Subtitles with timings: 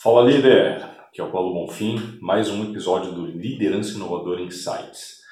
[0.00, 5.22] Fala líder, aqui é o Paulo Bonfim, mais um episódio do Liderança Inovadora Insights.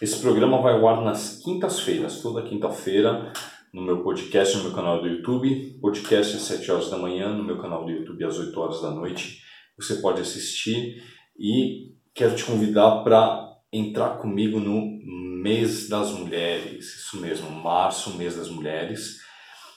[0.00, 3.32] Esse programa vai ao ar nas quintas-feiras, toda quinta-feira,
[3.72, 7.42] no meu podcast, no meu canal do YouTube, podcast às 7 horas da manhã, no
[7.42, 9.42] meu canal do YouTube às 8 horas da noite.
[9.76, 11.02] Você pode assistir
[11.36, 14.96] e quero te convidar para entrar comigo no
[15.42, 19.16] mês das mulheres, isso mesmo, março, mês das mulheres.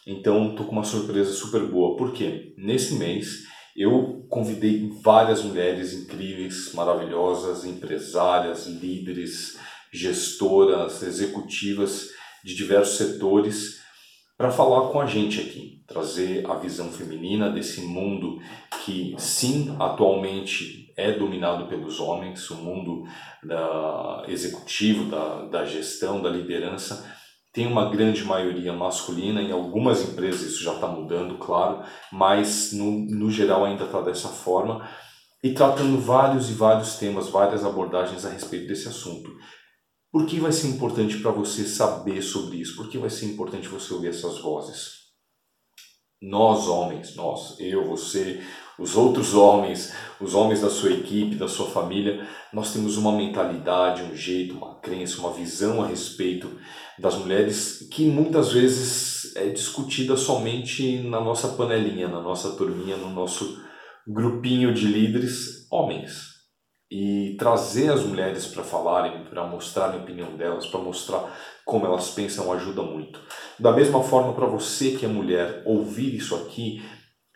[0.05, 6.73] Então, estou com uma surpresa super boa, porque nesse mês eu convidei várias mulheres incríveis,
[6.73, 9.55] maravilhosas, empresárias, líderes,
[9.93, 12.09] gestoras, executivas
[12.43, 13.77] de diversos setores
[14.35, 18.39] para falar com a gente aqui, trazer a visão feminina desse mundo
[18.83, 23.03] que, sim, atualmente é dominado pelos homens, o mundo
[23.43, 27.16] da executivo, da, da gestão, da liderança,
[27.57, 32.91] tem uma grande maioria masculina, em algumas empresas isso já está mudando, claro, mas no,
[32.91, 34.87] no geral ainda está dessa forma,
[35.43, 39.35] e tratando vários e vários temas, várias abordagens a respeito desse assunto.
[40.11, 42.75] Por que vai ser importante para você saber sobre isso?
[42.75, 45.07] Por que vai ser importante você ouvir essas vozes?
[46.21, 48.39] Nós, homens, nós, eu, você,
[48.79, 54.03] os outros homens, os homens da sua equipe, da sua família, nós temos uma mentalidade,
[54.03, 56.49] um jeito, uma crença, uma visão a respeito
[56.99, 63.09] das mulheres que muitas vezes é discutida somente na nossa panelinha, na nossa turminha, no
[63.09, 63.61] nosso
[64.07, 66.37] grupinho de líderes homens
[66.89, 71.29] e trazer as mulheres para falarem, para mostrar a opinião delas, para mostrar
[71.65, 73.19] como elas pensam ajuda muito.
[73.59, 76.81] Da mesma forma, para você que é mulher, ouvir isso aqui,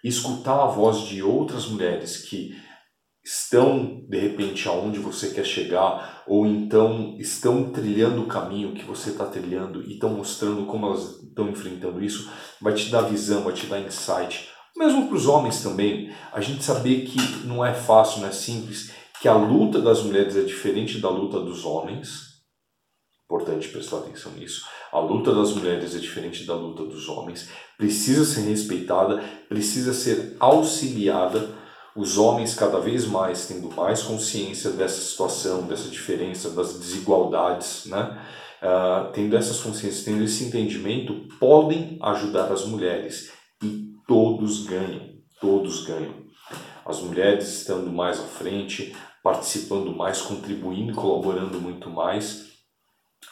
[0.04, 2.56] escutar a voz de outras mulheres que
[3.24, 9.12] estão de repente aonde você quer chegar ou então estão trilhando o caminho que você
[9.12, 13.54] está trilhando e estão mostrando como elas estão enfrentando isso, vai te dar visão, vai
[13.54, 14.50] te dar insight.
[14.76, 18.92] Mesmo para os homens também, a gente saber que não é fácil, não é simples
[19.22, 22.32] que a luta das mulheres é diferente da luta dos homens.
[23.26, 24.66] Importante prestar atenção nisso.
[24.92, 27.50] A luta das mulheres é diferente da luta dos homens.
[27.78, 31.50] Precisa ser respeitada, precisa ser auxiliada.
[31.96, 38.22] Os homens, cada vez mais, tendo mais consciência dessa situação, dessa diferença, das desigualdades, né?
[38.62, 43.32] Uh, tendo essas consciências, tendo esse entendimento, podem ajudar as mulheres.
[43.64, 45.10] E todos ganham.
[45.40, 46.14] Todos ganham.
[46.86, 52.51] As mulheres estando mais à frente, participando mais, contribuindo, colaborando muito mais,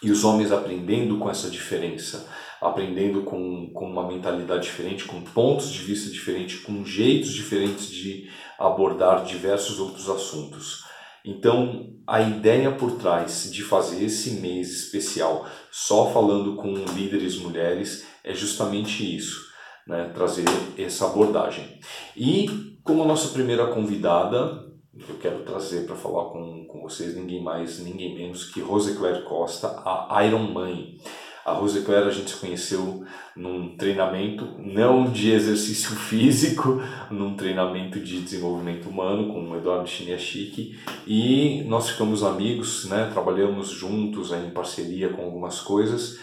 [0.01, 2.27] e os homens aprendendo com essa diferença,
[2.61, 8.29] aprendendo com, com uma mentalidade diferente, com pontos de vista diferentes, com jeitos diferentes de
[8.57, 10.85] abordar diversos outros assuntos.
[11.23, 18.05] Então, a ideia por trás de fazer esse mês especial só falando com líderes mulheres
[18.23, 19.45] é justamente isso,
[19.85, 20.11] né?
[20.13, 20.45] trazer
[20.77, 21.79] essa abordagem.
[22.15, 27.43] E como a nossa primeira convidada, eu quero trazer para falar com, com vocês ninguém
[27.43, 30.97] mais, ninguém menos que Roseclaire Costa, a Iron Mãe.
[31.45, 33.03] A Roseclaire a gente se conheceu
[33.35, 40.77] num treinamento, não de exercício físico, num treinamento de desenvolvimento humano com o Eduardo Chiniachik
[41.07, 43.09] e nós ficamos amigos, né?
[43.11, 46.19] trabalhamos juntos em parceria com algumas coisas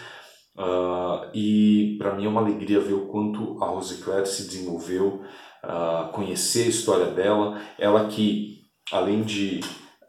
[0.55, 5.23] uh, e para mim é uma alegria ver o quanto a Roseclaire se desenvolveu,
[5.63, 8.56] uh, conhecer a história dela, ela que
[8.91, 9.59] além de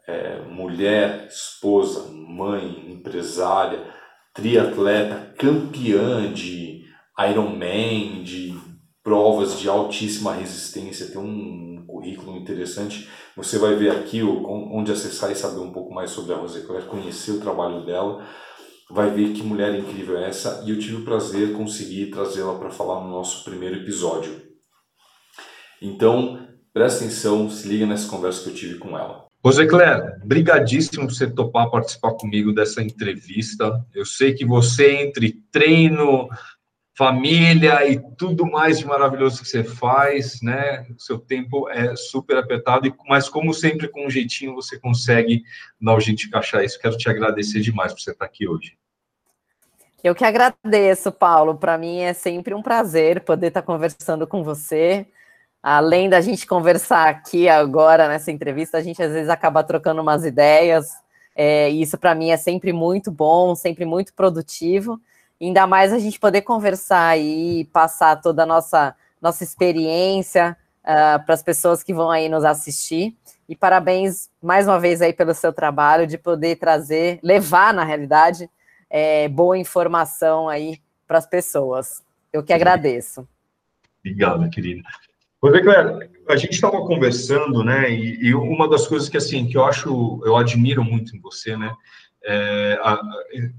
[0.07, 3.85] é, mulher, esposa, mãe, empresária,
[4.33, 6.83] triatleta, campeã de
[7.19, 8.57] Ironman, de
[9.03, 13.09] provas de altíssima resistência, tem um currículo interessante.
[13.35, 17.31] Você vai ver aqui onde acessar e saber um pouco mais sobre a Rosé conhecer
[17.31, 18.25] o trabalho dela,
[18.89, 22.57] vai ver que mulher incrível é essa e eu tive o prazer de conseguir trazê-la
[22.57, 24.41] para falar no nosso primeiro episódio.
[25.81, 29.27] Então, Presta atenção, se liga nessa conversa que eu tive com ela.
[29.43, 33.85] José Cléber, brigadíssimo por você topar participar comigo dessa entrevista.
[33.93, 36.27] Eu sei que você, entre treino,
[36.99, 40.85] família e tudo mais de maravilhoso que você faz, né?
[40.93, 45.41] O seu tempo é super apertado, mas como sempre, com um jeitinho, você consegue
[45.79, 46.77] dar o jeito de encaixar isso.
[46.77, 48.77] Quero te agradecer demais por você estar aqui hoje.
[50.03, 51.55] Eu que agradeço, Paulo.
[51.55, 55.07] Para mim é sempre um prazer poder estar conversando com você
[55.61, 60.25] além da gente conversar aqui agora nessa entrevista, a gente às vezes acaba trocando umas
[60.25, 60.87] ideias,
[61.35, 64.99] é, e isso para mim é sempre muito bom, sempre muito produtivo.
[65.41, 71.33] Ainda mais a gente poder conversar e passar toda a nossa, nossa experiência uh, para
[71.33, 73.15] as pessoas que vão aí nos assistir.
[73.47, 78.49] E parabéns mais uma vez aí pelo seu trabalho de poder trazer, levar na realidade,
[78.89, 82.03] é, boa informação aí para as pessoas.
[82.33, 83.27] Eu que agradeço.
[84.03, 84.83] Obrigado, querida.
[85.41, 89.65] Cléber, a gente estava conversando, né, e, e, uma das coisas que, assim, que eu
[89.65, 91.73] acho, eu admiro muito em você, né,
[92.23, 93.01] é, a,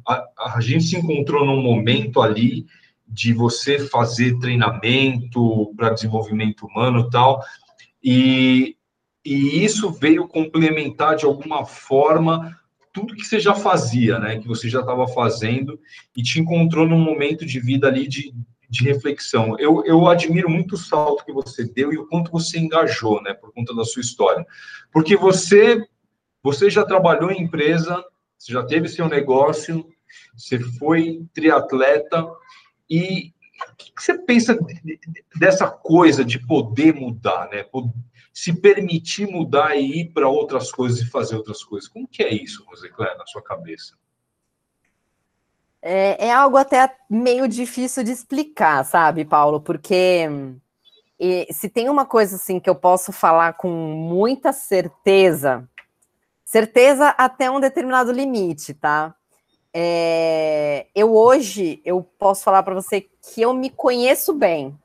[0.06, 2.66] a, a, gente se encontrou num momento ali
[3.08, 7.42] de você fazer treinamento para desenvolvimento humano tal,
[8.02, 8.76] e,
[9.24, 12.56] e isso veio complementar de alguma forma
[12.92, 15.80] tudo que você já fazia, né, que você já estava fazendo,
[16.16, 18.34] e te encontrou num momento de vida ali de,
[18.70, 19.58] de reflexão.
[19.58, 23.34] Eu, eu admiro muito o salto que você deu e o quanto você engajou, né,
[23.34, 24.46] por conta da sua história.
[24.92, 25.84] Porque você,
[26.42, 28.02] você já trabalhou em empresa,
[28.38, 29.84] você já teve seu negócio,
[30.36, 32.24] você foi triatleta
[32.88, 33.32] e
[33.72, 34.56] o que você pensa
[35.38, 37.64] dessa coisa de poder mudar, né?
[38.32, 41.88] Se permitir mudar e ir para outras coisas e fazer outras coisas.
[41.88, 43.98] Como que é isso, Rosecléia, na sua cabeça?
[45.82, 49.60] É, é, algo até meio difícil de explicar, sabe, Paulo?
[49.60, 50.28] Porque
[51.18, 55.68] e, se tem uma coisa assim que eu posso falar com muita certeza,
[56.44, 59.14] certeza até um determinado limite, tá?
[59.72, 64.76] É, eu hoje eu posso falar para você que eu me conheço bem.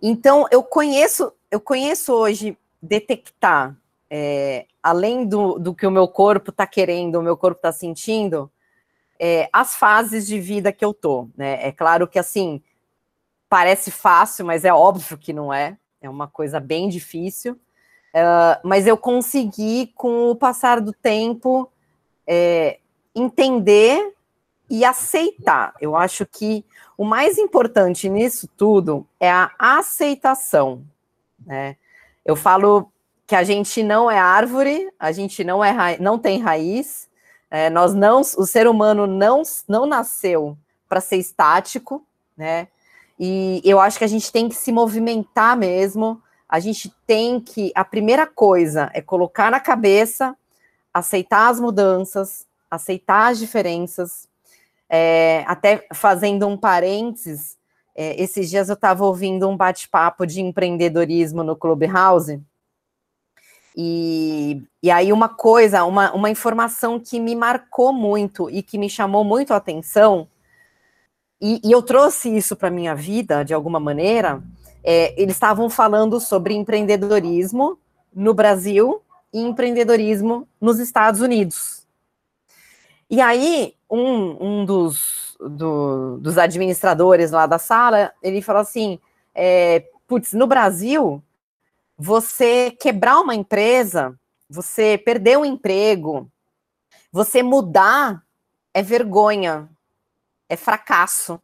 [0.00, 3.76] Então eu conheço, eu conheço hoje detectar,
[4.08, 8.50] é, além do, do que o meu corpo está querendo, o meu corpo está sentindo,
[9.22, 11.58] é, as fases de vida que eu tô, né?
[11.60, 12.62] É claro que assim
[13.50, 15.76] parece fácil, mas é óbvio que não é.
[16.00, 17.52] É uma coisa bem difícil.
[18.14, 21.70] Uh, mas eu consegui, com o passar do tempo,
[22.26, 22.78] é,
[23.14, 24.14] entender
[24.70, 25.74] e aceitar.
[25.80, 26.64] Eu acho que
[26.96, 30.82] o mais importante nisso tudo é a aceitação.
[31.44, 31.76] Né?
[32.24, 32.90] Eu falo
[33.26, 37.09] que a gente não é árvore, a gente não é não tem raiz,
[37.50, 40.56] é, nós não, o ser humano não, não nasceu
[40.88, 42.06] para ser estático,
[42.36, 42.68] né?
[43.18, 46.22] E eu acho que a gente tem que se movimentar mesmo.
[46.48, 47.70] A gente tem que.
[47.74, 50.34] A primeira coisa é colocar na cabeça,
[50.94, 54.28] aceitar as mudanças, aceitar as diferenças.
[54.88, 57.56] É, até fazendo um parênteses,
[57.94, 62.40] é, esses dias eu estava ouvindo um bate-papo de empreendedorismo no Clubhouse
[63.76, 68.90] e, e aí, uma coisa, uma, uma informação que me marcou muito e que me
[68.90, 70.28] chamou muito a atenção,
[71.40, 74.42] e, e eu trouxe isso para minha vida de alguma maneira.
[74.84, 77.78] É, eles estavam falando sobre empreendedorismo
[78.14, 79.02] no Brasil
[79.32, 81.86] e empreendedorismo nos Estados Unidos.
[83.08, 88.98] E aí, um, um dos, do, dos administradores lá da sala, ele falou assim:
[89.34, 91.22] é, putz, no Brasil,
[92.02, 94.18] você quebrar uma empresa,
[94.48, 96.32] você perder um emprego,
[97.12, 98.24] você mudar
[98.72, 99.68] é vergonha,
[100.48, 101.38] é fracasso.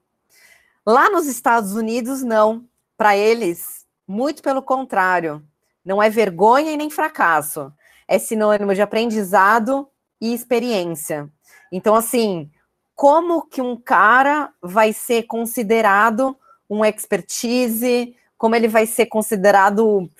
[0.84, 2.64] Lá nos Estados Unidos, não.
[2.96, 5.46] Para eles, muito pelo contrário.
[5.84, 7.70] Não é vergonha e nem fracasso.
[8.08, 9.86] É sinônimo de aprendizado
[10.18, 11.30] e experiência.
[11.70, 12.50] Então, assim,
[12.94, 16.34] como que um cara vai ser considerado
[16.70, 18.16] um expertise?
[18.38, 20.10] Como ele vai ser considerado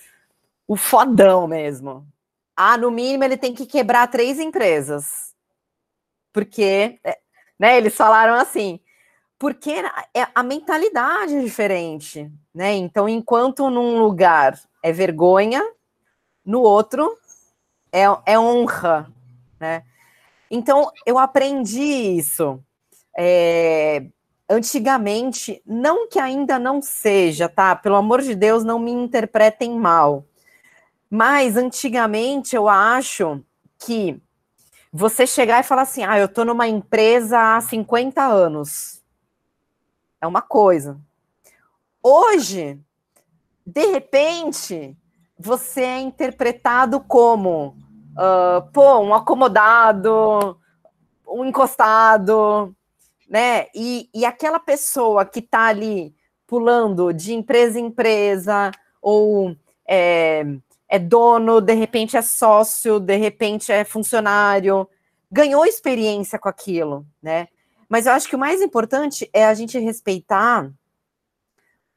[0.67, 2.05] o fodão mesmo.
[2.55, 5.33] Ah, no mínimo ele tem que quebrar três empresas.
[6.33, 7.17] Porque, é,
[7.57, 8.79] né, eles falaram assim,
[9.39, 9.71] porque
[10.13, 12.73] é, a mentalidade é diferente, né?
[12.73, 15.63] Então, enquanto num lugar é vergonha,
[16.43, 17.17] no outro
[17.91, 19.11] é, é honra,
[19.59, 19.83] né?
[20.49, 22.59] Então, eu aprendi isso.
[23.17, 24.05] É,
[24.49, 27.75] antigamente, não que ainda não seja, tá?
[27.75, 30.25] Pelo amor de Deus, não me interpretem mal.
[31.09, 33.41] Mas antigamente eu acho
[33.79, 34.21] que
[34.91, 39.01] você chegar e falar assim: ah, eu estou numa empresa há 50 anos.
[40.21, 40.99] É uma coisa.
[42.01, 42.79] Hoje,
[43.65, 44.97] de repente,
[45.37, 47.75] você é interpretado como
[48.17, 50.59] uh, pô, um acomodado,
[51.27, 52.75] um encostado,
[53.29, 53.67] né?
[53.75, 56.15] E, e aquela pessoa que está ali
[56.47, 58.71] pulando de empresa em empresa,
[59.01, 59.55] ou
[59.87, 60.45] é,
[60.87, 64.87] é dono, de repente é sócio, de repente é funcionário,
[65.31, 67.47] ganhou experiência com aquilo, né?
[67.89, 70.69] Mas eu acho que o mais importante é a gente respeitar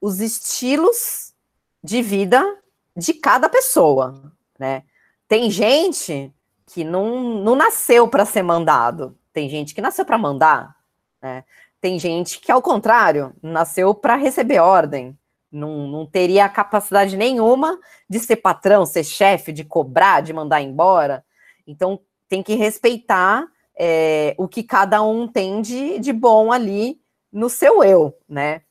[0.01, 1.35] os estilos
[1.83, 2.59] de vida
[2.97, 4.83] de cada pessoa, né?
[5.29, 6.33] Tem gente
[6.67, 10.77] que não, não nasceu para ser mandado, tem gente que nasceu para mandar,
[11.23, 11.45] né?
[11.81, 15.19] Tem gente que, ao contrário, nasceu para receber ordem,
[15.51, 17.79] não, não teria capacidade nenhuma
[18.09, 21.25] de ser patrão, ser chefe, de cobrar, de mandar embora.
[21.67, 23.47] Então, tem que respeitar
[23.79, 27.01] é, o que cada um tem de, de bom ali
[27.33, 28.63] no seu eu, né?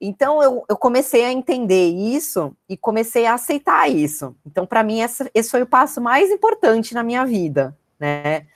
[0.00, 4.36] Então eu, eu comecei a entender isso e comecei a aceitar isso.
[4.46, 8.46] Então, para mim, essa, esse foi o passo mais importante na minha vida, né?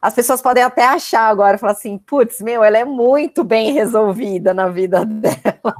[0.00, 4.54] As pessoas podem até achar agora, falar assim, putz, meu, ela é muito bem resolvida
[4.54, 5.74] na vida dela.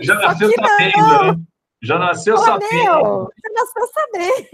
[0.00, 1.44] Já nasceu sabendo, né?
[1.82, 3.32] Já nasceu sabendo.
[3.42, 4.48] já nasceu sabendo.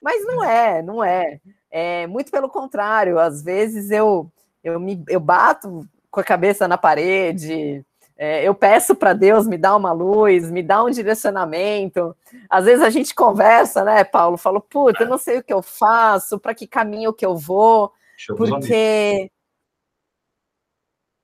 [0.00, 1.40] Mas não é, não é.
[1.70, 3.18] É muito pelo contrário.
[3.18, 4.30] Às vezes eu
[4.62, 7.84] eu me eu bato com a cabeça na parede.
[8.16, 12.14] É, eu peço para Deus me dar uma luz, me dar um direcionamento.
[12.48, 14.36] Às vezes a gente conversa, né, Paulo?
[14.36, 17.92] Falo, puta, eu não sei o que eu faço, para que caminho que eu vou,
[18.36, 19.30] porque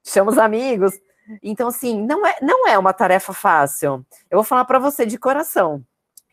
[0.05, 0.99] chamamos amigos.
[1.43, 4.05] Então, assim, não é, não é uma tarefa fácil.
[4.31, 5.85] Eu vou falar para você de coração.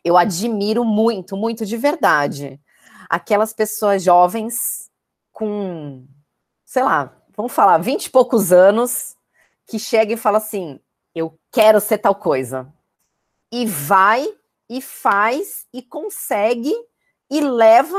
[0.04, 2.60] Eu admiro muito, muito de verdade
[3.08, 4.90] aquelas pessoas jovens
[5.32, 6.06] com,
[6.64, 9.16] sei lá, vamos falar, vinte e poucos anos,
[9.66, 10.80] que chega e fala assim:
[11.14, 12.72] eu quero ser tal coisa.
[13.52, 14.26] E vai,
[14.68, 16.72] e faz, e consegue,
[17.30, 17.98] e leva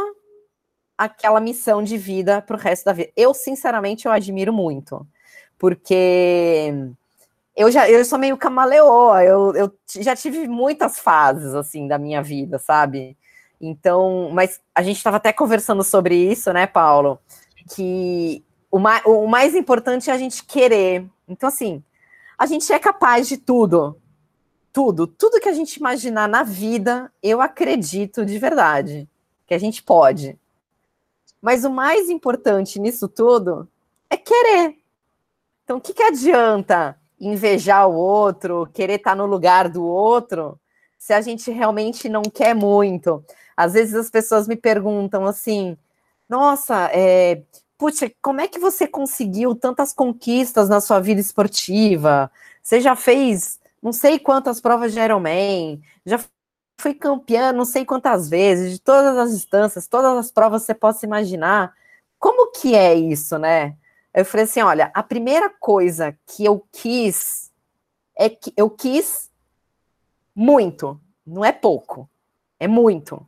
[0.98, 3.12] aquela missão de vida para o resto da vida.
[3.16, 5.08] Eu, sinceramente, eu admiro muito,
[5.58, 6.74] porque
[7.56, 12.22] eu já eu sou meio camaleoa, eu, eu já tive muitas fases assim da minha
[12.22, 13.18] vida, sabe?
[13.60, 17.20] Então, mas a gente estava até conversando sobre isso, né, Paulo?
[17.76, 21.06] Que o mais, o mais importante é a gente querer.
[21.28, 21.84] Então, assim,
[22.38, 24.00] a gente é capaz de tudo.
[24.72, 25.08] Tudo.
[25.08, 29.10] Tudo que a gente imaginar na vida, eu acredito de verdade
[29.48, 30.38] que a gente pode.
[31.42, 33.68] Mas o mais importante nisso tudo
[34.10, 34.78] é querer.
[35.68, 40.58] Então, o que, que adianta invejar o outro, querer estar no lugar do outro,
[40.98, 43.22] se a gente realmente não quer muito?
[43.56, 45.78] Às vezes as pessoas me perguntam assim:
[46.30, 47.44] nossa, é,
[48.22, 52.32] como é que você conseguiu tantas conquistas na sua vida esportiva?
[52.64, 56.18] Você já fez não sei quantas provas de Ironman, já
[56.80, 61.06] foi campeã não sei quantas vezes, de todas as distâncias, todas as provas você possa
[61.06, 61.74] imaginar.
[62.18, 63.76] Como que é isso, né?
[64.14, 67.52] Eu falei assim, olha, a primeira coisa que eu quis
[68.18, 69.32] é que eu quis
[70.36, 72.10] muito, não é pouco,
[72.60, 73.26] é muito.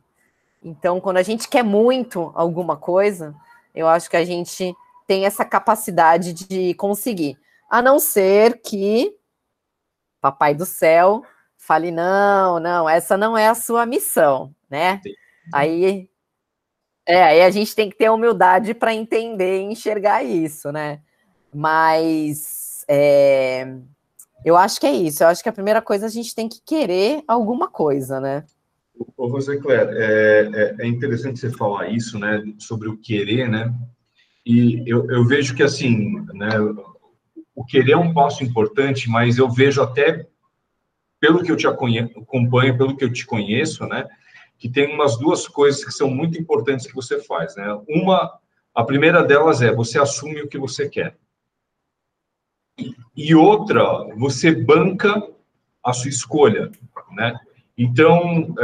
[0.62, 3.34] Então, quando a gente quer muito alguma coisa,
[3.74, 4.74] eu acho que a gente
[5.06, 7.38] tem essa capacidade de conseguir.
[7.68, 9.16] A não ser que
[10.20, 11.24] Papai do Céu
[11.56, 15.00] fale: não, não, essa não é a sua missão, né?
[15.02, 15.14] Sim.
[15.52, 16.10] Aí,
[17.10, 21.00] é, aí a gente tem que ter humildade para entender e enxergar isso, né?
[21.52, 23.66] Mas é,
[24.44, 25.24] eu acho que é isso.
[25.24, 28.44] Eu acho que a primeira coisa a gente tem que querer alguma coisa, né?
[29.16, 33.74] Ô, José Claire, é, é, é, interessante você falar isso, né, sobre o querer, né,
[34.44, 36.50] e eu, eu vejo que, assim, né,
[37.54, 40.26] o querer é um passo importante, mas eu vejo até,
[41.18, 44.06] pelo que eu te acompanho, pelo que eu te conheço, né,
[44.60, 48.38] que tem umas duas coisas que são muito importantes que você faz, né, uma,
[48.74, 51.16] a primeira delas é, você assume o que você quer,
[53.16, 53.82] e outra,
[54.16, 55.26] você banca
[55.82, 56.70] a sua escolha,
[57.10, 57.40] né,
[57.76, 58.54] então,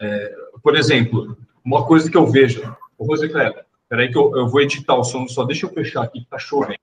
[0.00, 4.48] é, é, por exemplo, uma coisa que eu vejo, ô Rosicléia, peraí que eu, eu
[4.48, 6.78] vou editar o som, só deixa eu fechar aqui, que tá chovendo.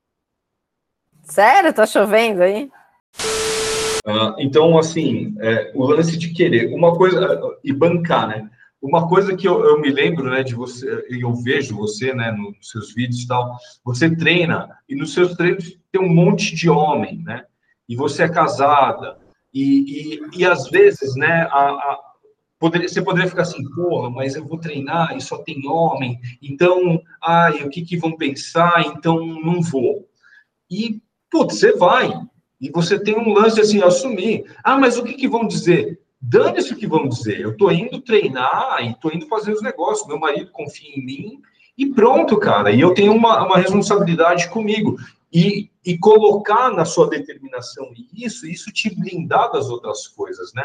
[1.23, 1.73] Sério?
[1.73, 2.71] Tá chovendo aí?
[4.05, 8.49] Uh, então, assim, é, o lance de querer, uma coisa, e bancar, né?
[8.81, 12.31] Uma coisa que eu, eu, me lembro, né, de você, e eu vejo você, né,
[12.31, 13.55] nos seus vídeos e tal,
[13.85, 17.45] você treina, e nos seus treinos tem um monte de homem, né?
[17.87, 19.19] E você é casada,
[19.53, 21.99] e, e, e às vezes, né, a, a,
[22.57, 26.99] poderia, você poderia ficar assim, porra, mas eu vou treinar e só tem homem, então,
[27.21, 30.09] ai, o que que vão pensar, então não vou.
[30.71, 32.11] E, putz, você vai,
[32.61, 34.45] e você tem um lance assim, assumir.
[34.63, 35.99] Ah, mas o que que vão dizer?
[36.21, 37.39] Dane-se o que vão dizer.
[37.39, 40.07] Eu tô indo treinar e tô indo fazer os negócios.
[40.07, 41.41] Meu marido confia em mim
[41.75, 42.71] e pronto, cara.
[42.71, 44.97] E eu tenho uma, uma responsabilidade comigo
[45.33, 50.63] e, e colocar na sua determinação isso, isso te blindar das outras coisas, né?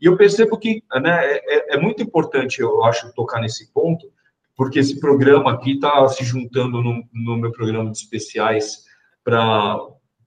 [0.00, 4.12] E eu percebo que né, é, é muito importante, eu acho, tocar nesse ponto,
[4.56, 8.84] porque esse programa aqui está se juntando no, no, meu programa de especiais
[9.24, 9.78] para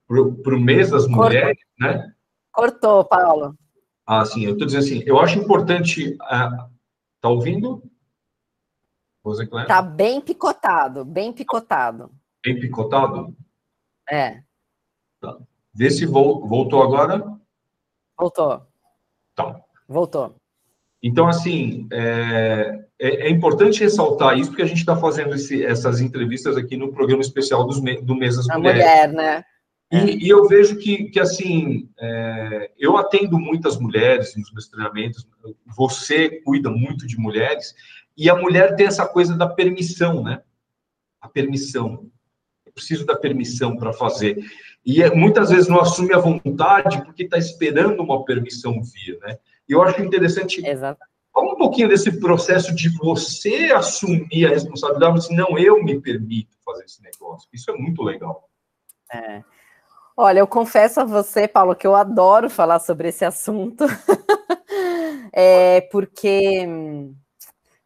[0.08, 1.98] o mês das mulheres, Cortou.
[1.98, 2.12] né?
[2.52, 3.56] Cortou, Paulo.
[4.06, 6.14] Ah, sim, eu estou dizendo assim, eu acho importante.
[6.14, 6.70] Uh,
[7.20, 7.82] tá ouvindo?
[9.66, 12.12] Tá bem picotado, bem picotado.
[12.44, 13.36] Bem picotado?
[14.08, 14.40] É.
[15.20, 15.36] Tá.
[15.74, 17.36] Vê se voltou agora.
[18.16, 18.62] Voltou.
[19.34, 19.60] Tá.
[19.88, 20.36] Voltou.
[21.02, 26.00] Então, assim, é, é, é, importante ressaltar isso, porque a gente está fazendo esse, essas
[26.00, 28.80] entrevistas aqui no programa especial dos, do Mês das a Mulheres.
[28.80, 29.44] mulher, né?
[29.90, 30.04] E, é.
[30.16, 35.26] e, eu vejo que, que assim, é, eu atendo muitas mulheres nos meus treinamentos,
[35.64, 37.74] você cuida muito de mulheres,
[38.16, 40.42] e a mulher tem essa coisa da permissão, né?
[41.20, 42.10] A permissão.
[42.64, 44.38] Eu preciso da permissão para fazer.
[44.84, 49.38] E é, muitas vezes não assume a vontade porque está esperando uma permissão vir, né?
[49.68, 50.66] E eu acho interessante.
[50.66, 51.00] Exato.
[51.32, 56.56] Fala um pouquinho desse processo de você assumir a responsabilidade, assim, não, eu me permito
[56.64, 57.48] fazer esse negócio.
[57.52, 58.48] Isso é muito legal.
[59.12, 59.42] É.
[60.18, 63.84] Olha, eu confesso a você, Paulo, que eu adoro falar sobre esse assunto.
[65.32, 66.66] é porque,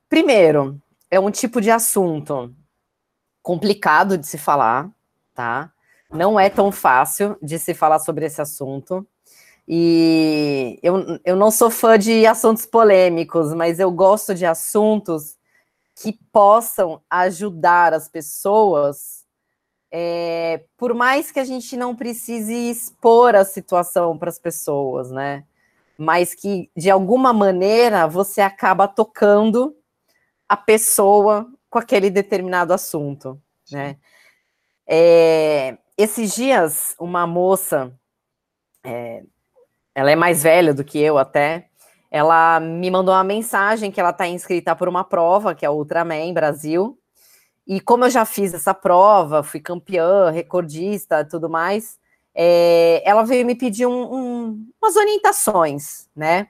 [0.09, 2.55] primeiro, é um tipo de assunto
[3.43, 4.91] complicado de se falar,
[5.35, 5.73] tá?
[6.11, 9.07] Não é tão fácil de se falar sobre esse assunto.
[9.69, 15.37] E eu, eu não sou fã de assuntos polêmicos, mas eu gosto de assuntos
[15.97, 19.20] que possam ajudar as pessoas
[19.91, 25.45] é, por mais que a gente não precise expor a situação para as pessoas, né?
[25.99, 29.77] Mas que de alguma maneira você acaba tocando
[30.49, 33.97] a pessoa com aquele determinado assunto, né?
[34.87, 37.93] É, esses dias, uma moça,
[38.85, 39.23] é,
[39.95, 41.69] ela é mais velha do que eu até,
[42.11, 45.73] ela me mandou uma mensagem que ela está inscrita por uma prova, que é a
[45.73, 47.00] Ultraman Brasil,
[47.71, 52.01] e como eu já fiz essa prova, fui campeã, recordista, tudo mais,
[52.35, 56.49] é, ela veio me pedir um, um, umas orientações, né?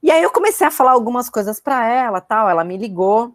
[0.00, 2.48] E aí eu comecei a falar algumas coisas para ela, tal.
[2.48, 3.34] Ela me ligou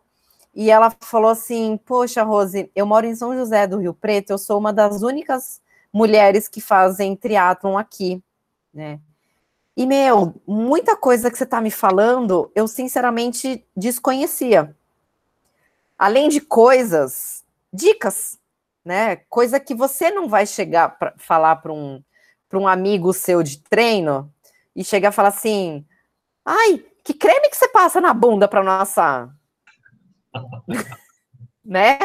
[0.56, 4.38] e ela falou assim: Poxa, Rose, eu moro em São José do Rio Preto, eu
[4.38, 8.24] sou uma das únicas mulheres que fazem triatlon aqui,
[8.74, 9.01] né?
[9.75, 14.74] E, meu, muita coisa que você está me falando, eu sinceramente desconhecia
[16.01, 18.39] além de coisas, dicas,
[18.84, 19.17] né?
[19.29, 22.03] Coisa que você não vai chegar para falar para um,
[22.51, 24.34] um amigo seu de treino
[24.75, 25.85] e chegar a falar assim:
[26.44, 29.31] ai, que creme que você passa na bunda para nossa.
[31.64, 32.00] né?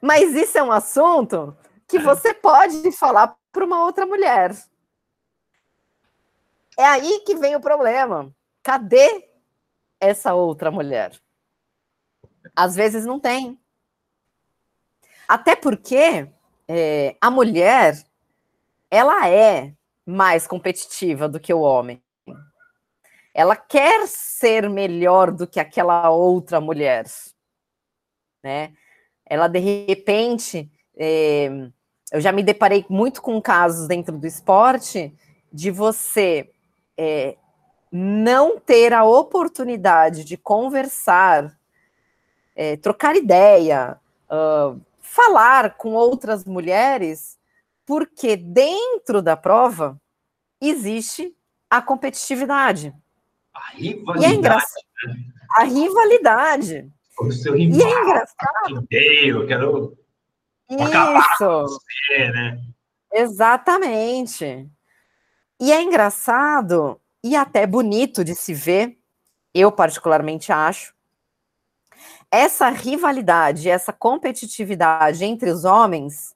[0.00, 1.54] Mas isso é um assunto
[1.86, 4.56] que você pode falar para uma outra mulher.
[6.78, 8.34] É aí que vem o problema.
[8.62, 9.28] Cadê
[10.00, 11.20] essa outra mulher?
[12.56, 13.60] Às vezes não tem.
[15.28, 16.26] Até porque
[16.66, 18.02] é, a mulher,
[18.90, 19.74] ela é
[20.06, 22.02] mais competitiva do que o homem.
[23.34, 27.04] Ela quer ser melhor do que aquela outra mulher,
[28.42, 28.72] né?
[29.26, 31.50] Ela de repente, é,
[32.10, 35.14] eu já me deparei muito com casos dentro do esporte
[35.52, 36.50] de você
[36.96, 37.36] é,
[37.92, 41.54] não ter a oportunidade de conversar
[42.56, 47.38] é, trocar ideia, uh, falar com outras mulheres,
[47.84, 50.00] porque dentro da prova
[50.60, 51.36] existe
[51.70, 52.94] a competitividade.
[53.54, 54.20] A rivalidade.
[54.20, 54.84] E é engraçado.
[55.04, 55.14] Né?
[55.50, 56.90] A rivalidade.
[57.20, 58.86] O seu rival, e é engraçado.
[58.90, 59.96] Eu quero
[60.68, 61.62] Isso.
[61.62, 62.60] Você, né?
[63.12, 64.68] Exatamente.
[65.60, 68.98] E é engraçado e até bonito de se ver,
[69.54, 70.94] eu particularmente acho,
[72.36, 76.34] essa rivalidade, essa competitividade entre os homens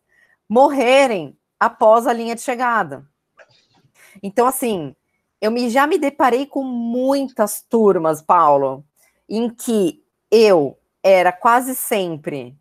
[0.49, 3.07] morrerem após a linha de chegada.
[4.23, 4.95] Então, assim,
[5.41, 8.85] eu me, já me deparei com muitas turmas, Paulo,
[9.29, 12.57] em que eu era quase sempre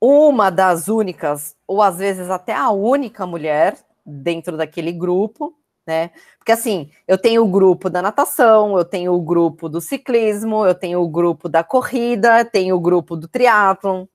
[0.00, 5.56] uma das únicas, ou às vezes até a única mulher dentro daquele grupo,
[5.86, 6.10] né?
[6.38, 10.74] Porque assim, eu tenho o grupo da natação, eu tenho o grupo do ciclismo, eu
[10.74, 14.06] tenho o grupo da corrida, tenho o grupo do triatlon.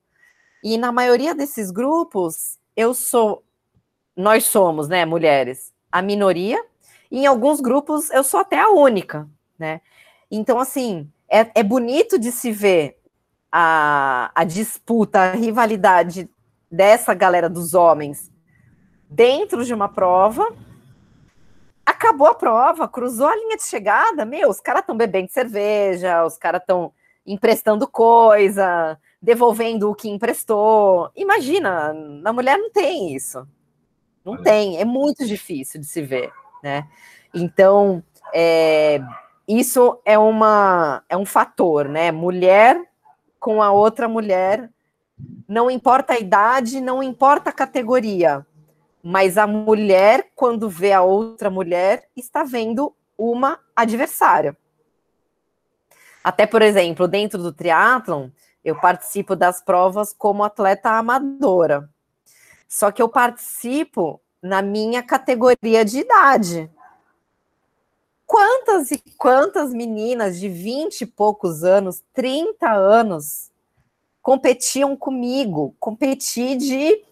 [0.64, 3.44] E na maioria desses grupos, eu sou
[4.16, 6.62] nós somos, né, mulheres, a minoria,
[7.10, 9.82] e em alguns grupos eu sou até a única, né?
[10.30, 12.98] Então, assim, é, é bonito de se ver
[13.52, 16.30] a, a disputa, a rivalidade
[16.70, 18.32] dessa galera dos homens
[19.10, 20.48] dentro de uma prova,
[22.02, 26.36] acabou a prova, cruzou a linha de chegada, meu, os caras estão bebendo cerveja, os
[26.36, 26.92] caras estão
[27.24, 31.12] emprestando coisa, devolvendo o que emprestou.
[31.16, 33.48] Imagina, na mulher não tem isso.
[34.26, 36.32] Não tem, é muito difícil de se ver,
[36.64, 36.88] né?
[37.34, 39.00] Então, é,
[39.48, 42.12] isso é, uma, é um fator, né?
[42.12, 42.82] Mulher
[43.40, 44.70] com a outra mulher,
[45.48, 48.46] não importa a idade, não importa a categoria,
[49.04, 54.58] mas a mulher, quando vê a outra mulher, está vendo uma adversária.
[56.24, 58.30] Até, por exemplo, dentro do triatlon,
[58.64, 61.90] eu participo das provas como atleta amadora.
[62.68, 66.72] Só que eu participo na minha categoria de idade.
[68.26, 73.52] Quantas e quantas meninas de 20 e poucos anos, 30 anos,
[74.22, 75.76] competiam comigo?
[75.80, 77.04] Competi de,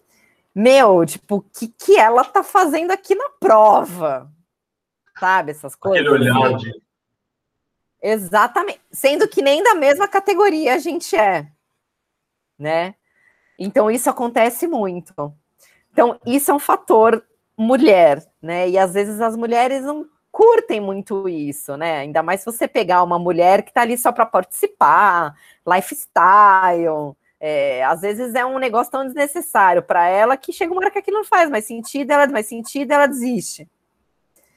[0.54, 4.30] meu, tipo, o que, que ela tá fazendo aqui na prova?
[5.18, 6.06] Sabe, essas coisas.
[6.06, 6.82] Aquele olhar de...
[8.02, 8.80] Exatamente.
[8.90, 11.46] Sendo que nem da mesma categoria a gente é,
[12.58, 12.94] né?
[13.58, 15.34] Então, isso acontece muito.
[15.92, 17.22] Então, isso é um fator
[17.56, 18.68] mulher, né?
[18.68, 21.98] E às vezes as mulheres não curtem muito isso, né?
[21.98, 25.36] Ainda mais se você pegar uma mulher que tá ali só para participar,
[25.66, 27.14] lifestyle.
[27.42, 30.98] É, às vezes é um negócio tão desnecessário para ela que chega uma hora que
[30.98, 33.66] aquilo não faz mais sentido, ela mais sentido, ela desiste.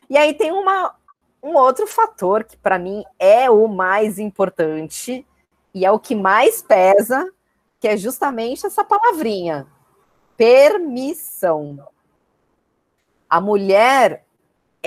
[0.10, 0.94] E aí tem uma,
[1.42, 5.26] um outro fator que para mim é o mais importante
[5.74, 7.32] e é o que mais pesa,
[7.80, 9.66] que é justamente essa palavrinha:
[10.36, 11.88] permissão.
[13.30, 14.26] A mulher,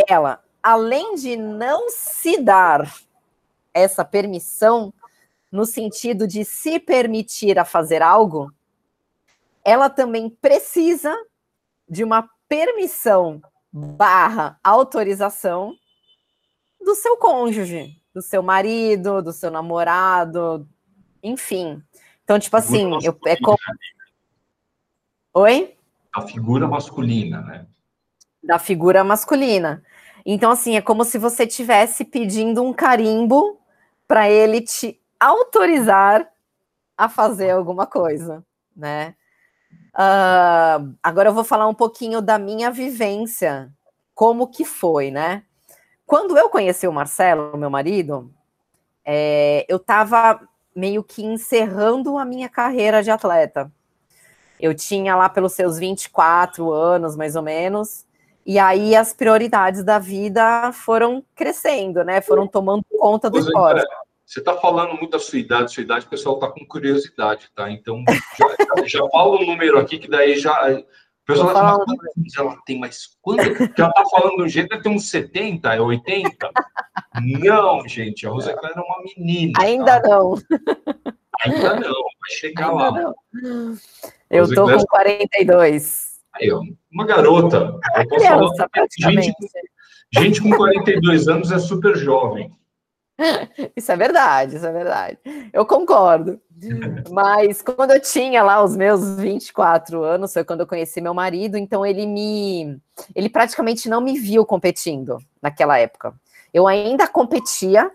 [0.09, 2.93] ela, além de não se dar
[3.75, 4.93] essa permissão,
[5.51, 8.53] no sentido de se permitir a fazer algo,
[9.65, 11.15] ela também precisa
[11.89, 15.75] de uma permissão barra autorização
[16.81, 20.69] do seu cônjuge, do seu marido, do seu namorado,
[21.23, 21.83] enfim.
[22.23, 23.59] Então, tipo assim, eu, é como.
[25.35, 25.77] Oi?
[26.13, 27.67] A figura masculina, né?
[28.43, 29.83] Da figura masculina.
[30.25, 33.61] Então, assim, é como se você tivesse pedindo um carimbo
[34.09, 36.29] para ele te autorizar
[36.97, 39.15] a fazer alguma coisa, né?
[39.95, 43.71] Uh, agora eu vou falar um pouquinho da minha vivência,
[44.15, 45.43] como que foi, né?
[46.07, 48.31] Quando eu conheci o Marcelo, meu marido,
[49.05, 50.41] é, eu estava
[50.75, 53.73] meio que encerrando a minha carreira de atleta.
[54.61, 58.07] Eu tinha lá pelos seus 24 anos, mais ou menos,
[58.45, 62.21] e aí as prioridades da vida foram crescendo, né?
[62.21, 63.87] Foram tomando conta do pois esporte.
[64.27, 67.49] É, você está falando muito da sua idade, sua idade, o pessoal está com curiosidade,
[67.55, 67.71] tá?
[67.71, 68.03] Então,
[68.37, 70.73] já, já fala o número aqui, que daí já.
[70.73, 73.41] O pessoal falar, quantos ela tem, mas quando?
[73.41, 76.51] Ela está falando do jeito, deve ter uns 70, 80.
[77.21, 79.53] Não, gente, a Roseclara é uma menina.
[79.59, 80.09] Ainda tá?
[80.09, 80.35] não.
[81.45, 82.93] Ainda não, vai chegar Ainda lá.
[83.33, 83.77] Não.
[84.31, 86.17] Eu estou com 42.
[86.35, 86.63] Aí, ó,
[86.93, 87.57] uma garota.
[87.57, 89.33] Eu posso criança, falar, gente,
[90.13, 92.57] gente com 42 anos é super jovem.
[93.77, 95.19] Isso é verdade, isso é verdade.
[95.53, 96.41] Eu concordo.
[97.11, 101.57] Mas quando eu tinha lá os meus 24 anos, foi quando eu conheci meu marido,
[101.57, 102.79] então ele me
[103.15, 106.15] ele praticamente não me viu competindo naquela época.
[106.53, 107.91] Eu ainda competia,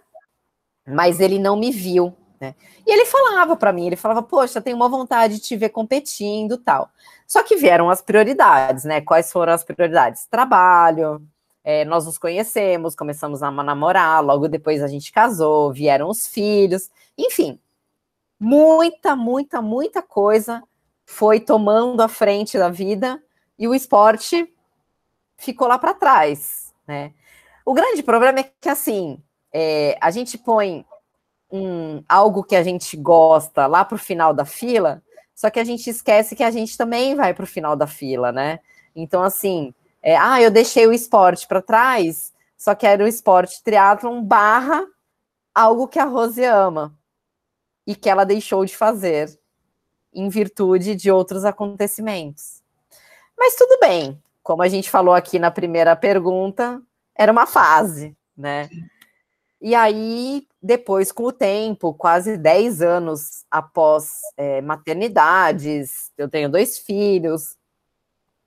[0.88, 2.56] mas ele não me viu, né?
[2.86, 6.58] E ele falava para mim, ele falava: "Poxa, tenho uma vontade de te ver competindo,
[6.58, 6.90] tal".
[7.28, 9.02] Só que vieram as prioridades, né?
[9.02, 10.28] Quais foram as prioridades?
[10.28, 11.22] Trabalho,
[11.64, 16.90] é, nós nos conhecemos, começamos a namorar, logo depois a gente casou, vieram os filhos,
[17.18, 17.60] enfim,
[18.40, 20.64] muita, muita, muita coisa
[21.06, 23.22] foi tomando a frente da vida
[23.60, 24.52] e o esporte
[25.38, 27.14] ficou lá para trás, né?
[27.66, 29.22] O grande problema é que assim
[29.54, 30.86] é, a gente põe
[31.52, 35.04] um, algo que a gente gosta lá para o final da fila,
[35.36, 38.32] só que a gente esquece que a gente também vai para o final da fila,
[38.32, 38.60] né?
[38.96, 43.64] Então, assim, é, ah, eu deixei o esporte para trás, só que era o esporte
[43.64, 44.86] triatlon barra
[45.54, 46.96] algo que a Rose ama
[47.86, 49.40] e que ela deixou de fazer
[50.14, 52.62] em virtude de outros acontecimentos.
[53.38, 56.82] Mas tudo bem, como a gente falou aqui na primeira pergunta,
[57.16, 58.70] era uma fase, né?
[59.62, 66.80] E aí, depois, com o tempo, quase 10 anos após é, maternidades, eu tenho dois
[66.80, 67.56] filhos,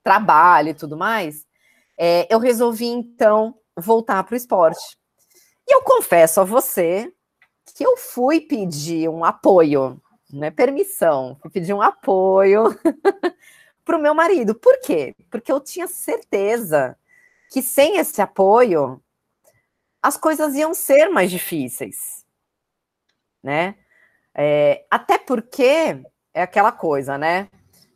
[0.05, 1.47] trabalho e tudo mais,
[1.99, 4.97] é, eu resolvi então voltar para o esporte.
[5.67, 7.11] E eu confesso a você
[7.75, 12.65] que eu fui pedir um apoio, não é permissão, fui pedir um apoio
[13.85, 14.55] para o meu marido.
[14.55, 15.15] Por quê?
[15.31, 16.97] Porque eu tinha certeza
[17.51, 19.03] que sem esse apoio
[20.03, 22.27] as coisas iam ser mais difíceis,
[23.43, 23.75] né?
[24.35, 26.03] É, até porque
[26.35, 27.49] é aquela coisa, né?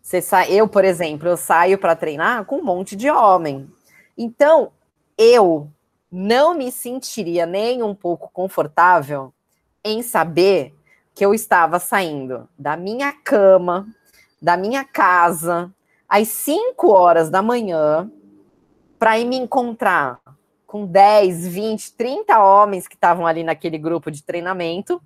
[0.09, 0.49] Você sa...
[0.49, 3.71] Eu, por exemplo, eu saio para treinar com um monte de homem.
[4.17, 4.73] Então,
[5.19, 5.71] eu
[6.11, 9.35] não me sentiria nem um pouco confortável
[9.85, 10.75] em saber
[11.15, 13.87] que eu estava saindo da minha cama,
[14.41, 15.71] da minha casa,
[16.09, 18.11] às 5 horas da manhã,
[18.99, 20.23] para ir me encontrar
[20.67, 25.03] com 10, 20, 30 homens que estavam ali naquele grupo de treinamento.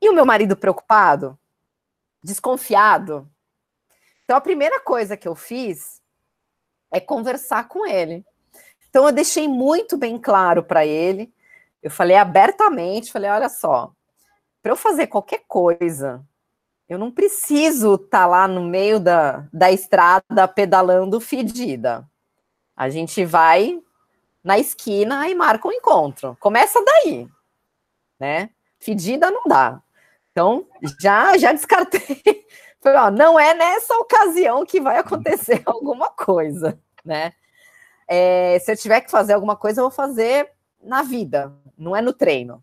[0.00, 1.36] E o meu marido preocupado,
[2.22, 3.28] desconfiado,
[4.24, 6.00] então, a primeira coisa que eu fiz
[6.90, 8.24] é conversar com ele.
[8.88, 11.32] Então eu deixei muito bem claro para ele.
[11.82, 13.92] Eu falei abertamente, falei, olha só,
[14.62, 16.24] para eu fazer qualquer coisa,
[16.88, 22.08] eu não preciso estar tá lá no meio da, da estrada pedalando fedida.
[22.74, 23.82] A gente vai
[24.42, 26.36] na esquina e marca um encontro.
[26.40, 27.28] Começa daí,
[28.18, 28.50] né?
[28.78, 29.82] Fedida não dá.
[30.30, 30.66] Então,
[31.00, 32.22] já já descartei.
[32.84, 37.32] Falei, ó, não é nessa ocasião que vai acontecer alguma coisa, né?
[38.06, 40.50] É, se eu tiver que fazer alguma coisa, eu vou fazer
[40.82, 42.62] na vida, não é no treino.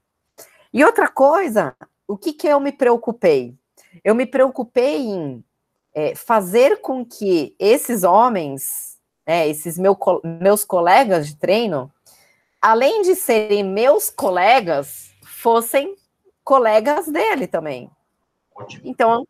[0.72, 1.76] E outra coisa,
[2.08, 3.58] o que, que eu me preocupei?
[4.04, 5.44] Eu me preocupei em
[5.92, 9.98] é, fazer com que esses homens, né, esses meu,
[10.40, 11.92] meus colegas de treino,
[12.62, 15.96] além de serem meus colegas, fossem
[16.44, 17.90] colegas dele também.
[18.84, 19.26] Então,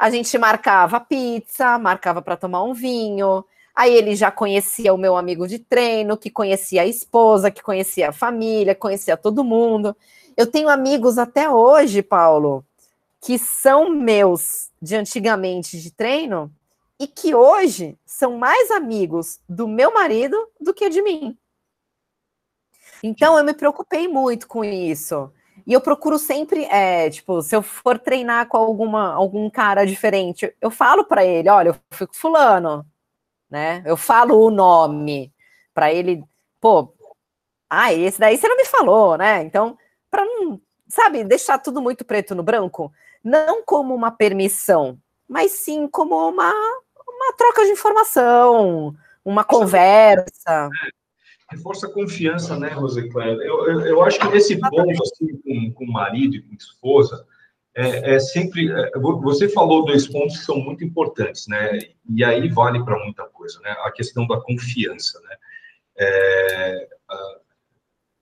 [0.00, 3.44] a gente marcava pizza, marcava para tomar um vinho.
[3.76, 8.08] Aí ele já conhecia o meu amigo de treino, que conhecia a esposa, que conhecia
[8.08, 9.94] a família, conhecia todo mundo.
[10.38, 12.64] Eu tenho amigos até hoje, Paulo,
[13.20, 16.50] que são meus de antigamente de treino
[16.98, 21.36] e que hoje são mais amigos do meu marido do que de mim.
[23.02, 25.30] Então eu me preocupei muito com isso.
[25.66, 30.54] E eu procuro sempre, é, tipo, se eu for treinar com alguma, algum cara diferente,
[30.60, 32.84] eu falo para ele, olha, eu fico fulano,
[33.50, 33.82] né?
[33.84, 35.32] Eu falo o nome
[35.74, 36.24] para ele,
[36.60, 36.94] pô,
[37.68, 39.42] ah, esse daí você não me falou, né?
[39.42, 39.78] Então,
[40.10, 42.92] para não, sabe, deixar tudo muito preto no branco,
[43.22, 46.52] não como uma permissão, mas sim como uma,
[47.08, 48.94] uma troca de informação,
[49.24, 50.68] uma conversa.
[51.50, 53.32] Reforça a confiança, né, Rosicléia?
[53.32, 57.26] Eu, eu, eu, acho que nesse ponto, assim, com, com o marido e com esposa,
[57.74, 58.70] é, é sempre.
[58.70, 61.78] É, você falou dois pontos que são muito importantes, né?
[62.08, 63.70] E aí vale para muita coisa, né?
[63.84, 65.36] A questão da confiança, né?
[65.98, 66.88] É,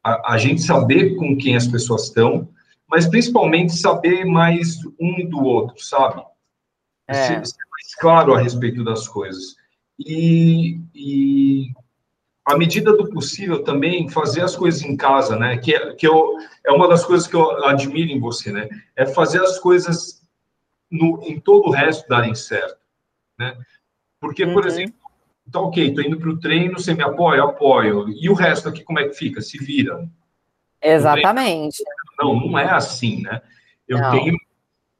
[0.03, 2.49] a, a, gente saber com quem as pessoas estão,
[2.89, 6.23] mas principalmente saber mais um do outro, sabe?
[7.07, 7.15] É.
[7.15, 9.57] Ser, ser mais claro a respeito das coisas.
[9.99, 11.73] E, e
[12.49, 15.59] à medida do possível, também fazer as coisas em casa, né?
[15.59, 18.69] Que, é, que eu, é uma das coisas que eu admiro em você, né?
[18.97, 20.27] É fazer as coisas
[20.91, 22.79] no, em todo o resto darem certo,
[23.39, 23.55] né?
[24.19, 24.69] Porque, por uhum.
[24.69, 24.95] exemplo,
[25.53, 27.45] tá ok, tô indo para o treino, você me apoia?
[27.45, 28.09] Apoio.
[28.09, 29.43] E o resto aqui, como é que fica?
[29.43, 30.09] Se vira.
[30.83, 31.85] Exatamente.
[32.19, 33.43] Não, não é assim, né?
[33.87, 34.11] Eu não.
[34.11, 34.37] tenho,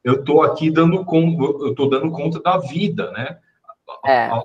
[0.03, 3.39] eu tô aqui dando conta, eu tô dando conta da vida, né?
[4.05, 4.25] É.
[4.27, 4.43] A,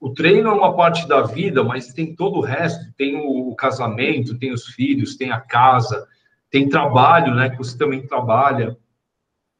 [0.00, 4.38] o treino é uma parte da vida, mas tem todo o resto, tem o casamento,
[4.38, 6.06] tem os filhos, tem a casa,
[6.50, 8.76] tem trabalho, né, que você também trabalha.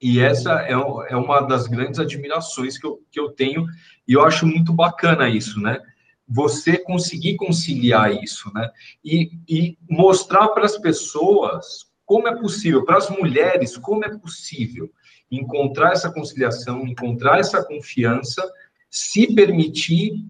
[0.01, 3.66] E essa é, é uma das grandes admirações que eu, que eu tenho,
[4.07, 5.81] e eu acho muito bacana isso, né?
[6.29, 8.68] Você conseguir conciliar isso, né?
[9.03, 14.90] E, e mostrar para as pessoas como é possível, para as mulheres, como é possível
[15.31, 18.49] encontrar essa conciliação, encontrar essa confiança
[18.96, 20.24] se permitir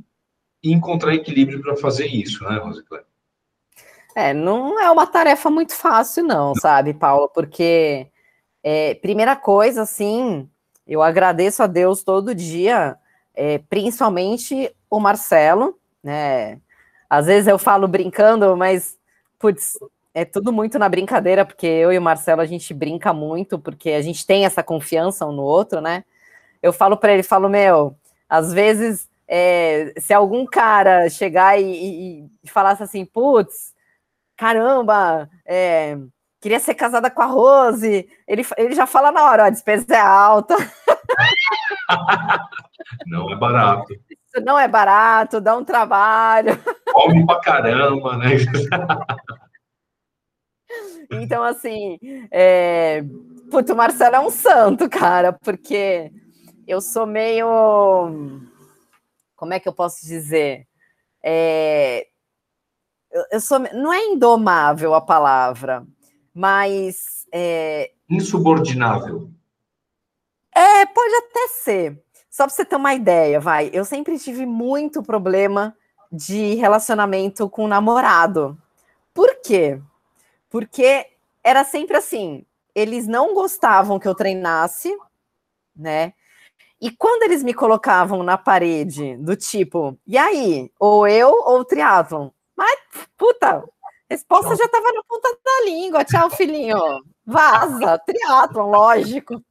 [0.61, 3.05] encontrar equilíbrio para fazer isso, né, Rosicléia?
[4.13, 7.29] É, não é uma tarefa muito fácil, não, sabe, Paulo?
[7.29, 8.09] Porque,
[8.65, 10.51] é, primeira coisa, assim,
[10.85, 12.97] eu agradeço a Deus todo dia,
[13.35, 16.59] é, principalmente o Marcelo, né?
[17.09, 18.99] Às vezes eu falo brincando, mas,
[19.39, 19.79] putz,
[20.13, 23.91] é tudo muito na brincadeira, porque eu e o Marcelo a gente brinca muito, porque
[23.91, 26.05] a gente tem essa confiança um no outro, né?
[26.61, 27.95] Eu falo para ele, falo, meu,
[28.29, 33.75] às vezes, é, se algum cara chegar e, e falasse assim, putz,
[34.37, 35.97] caramba, é,
[36.41, 40.01] queria ser casada com a Rose, ele, ele já fala na hora, a despesa é
[40.01, 40.57] alta.
[43.07, 43.93] Não é barato.
[43.93, 46.59] Isso não é barato, dá um trabalho.
[46.93, 48.31] Come pra caramba, né?
[51.11, 51.99] Então, assim,
[52.31, 53.03] é...
[53.51, 56.13] Puto, o Marcelo é um santo, cara, porque
[56.67, 57.47] eu sou meio.
[59.37, 60.67] Como é que eu posso dizer?
[61.23, 62.07] É,
[63.31, 63.59] eu sou.
[63.59, 65.87] Não é indomável a palavra,
[66.35, 67.27] mas.
[67.33, 69.31] É, Insubordinável.
[70.55, 72.03] É, pode até ser.
[72.31, 73.71] Só para você ter uma ideia, vai.
[73.73, 75.77] Eu sempre tive muito problema
[76.11, 78.57] de relacionamento com namorado.
[79.13, 79.81] Por quê?
[80.51, 81.07] Porque
[81.43, 82.45] era sempre assim.
[82.75, 84.95] Eles não gostavam que eu treinasse,
[85.75, 86.13] né?
[86.81, 91.65] E quando eles me colocavam na parede, do tipo, e aí, ou eu ou o
[91.65, 92.31] triatlon?
[92.57, 92.79] Mas,
[93.17, 93.65] puta, a
[94.11, 96.05] resposta já estava na ponta da língua.
[96.05, 96.79] Tchau, filhinho.
[97.25, 99.43] Vaza, triatlon, lógico.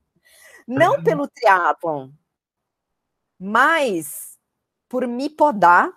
[0.68, 2.10] Não pelo triatlon,
[3.40, 4.38] mas
[4.90, 5.92] por me podar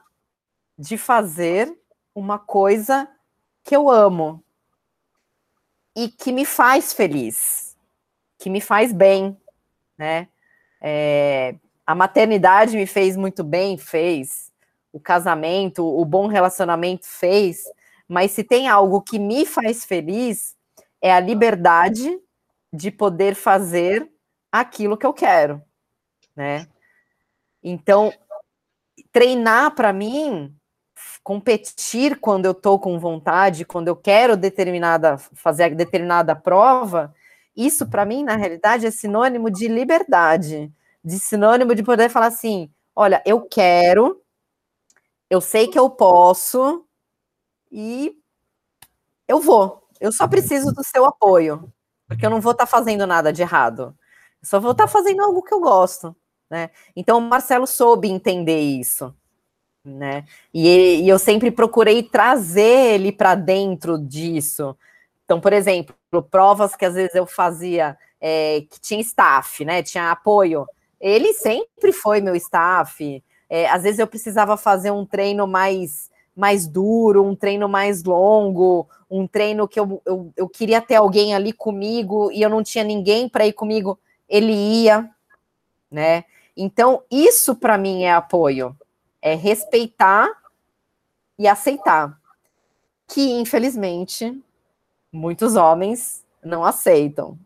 [0.78, 1.74] de fazer
[2.14, 3.08] uma coisa
[3.64, 4.42] que eu amo
[5.96, 7.76] e que me faz feliz,
[8.38, 9.36] que me faz bem,
[9.96, 10.28] né?
[10.80, 11.54] É,
[11.86, 14.52] a maternidade me fez muito bem, fez.
[14.92, 17.64] O casamento, o bom relacionamento fez.
[18.06, 20.56] Mas se tem algo que me faz feliz,
[21.00, 22.18] é a liberdade
[22.72, 24.10] de poder fazer
[24.50, 25.62] aquilo que eu quero,
[26.34, 26.66] né?
[27.62, 28.12] Então,
[29.12, 30.54] treinar para mim,
[31.22, 37.14] competir quando eu estou com vontade, quando eu quero determinada fazer determinada prova,
[37.58, 40.72] isso para mim na realidade é sinônimo de liberdade,
[41.04, 44.22] de sinônimo de poder falar assim, olha, eu quero,
[45.28, 46.84] eu sei que eu posso
[47.70, 48.16] e
[49.26, 49.82] eu vou.
[50.00, 51.72] Eu só preciso do seu apoio,
[52.06, 53.94] porque eu não vou estar tá fazendo nada de errado.
[54.40, 56.14] Eu só vou estar tá fazendo algo que eu gosto,
[56.48, 56.70] né?
[56.94, 59.12] Então o Marcelo soube entender isso,
[59.84, 60.24] né?
[60.54, 64.76] E, e eu sempre procurei trazer ele para dentro disso.
[65.28, 65.94] Então, por exemplo,
[66.30, 69.82] provas que às vezes eu fazia é, que tinha staff, né?
[69.82, 70.66] Tinha apoio.
[70.98, 73.22] Ele sempre foi meu staff.
[73.46, 78.88] É, às vezes eu precisava fazer um treino mais mais duro, um treino mais longo,
[79.10, 82.84] um treino que eu, eu, eu queria ter alguém ali comigo e eu não tinha
[82.84, 85.10] ninguém para ir comigo, ele ia,
[85.90, 86.24] né?
[86.56, 88.74] Então, isso para mim é apoio,
[89.20, 90.30] é respeitar
[91.36, 92.16] e aceitar.
[93.08, 94.40] Que, infelizmente,
[95.12, 97.38] muitos homens não aceitam.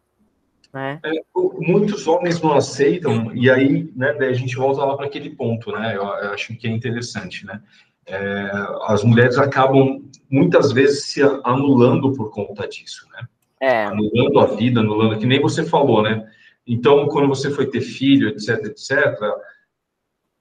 [0.72, 1.00] Né?
[1.04, 5.70] É, muitos homens não aceitam, e aí né, a gente volta lá para aquele ponto,
[5.70, 5.94] né?
[5.94, 7.60] Eu, eu acho que é interessante, né?
[8.06, 8.50] é,
[8.82, 13.28] as mulheres acabam muitas vezes se anulando por conta disso, né?
[13.60, 13.84] É.
[13.84, 16.28] Anulando a vida, anulando, que nem você falou, né?
[16.66, 19.18] Então, quando você foi ter filho, etc, etc,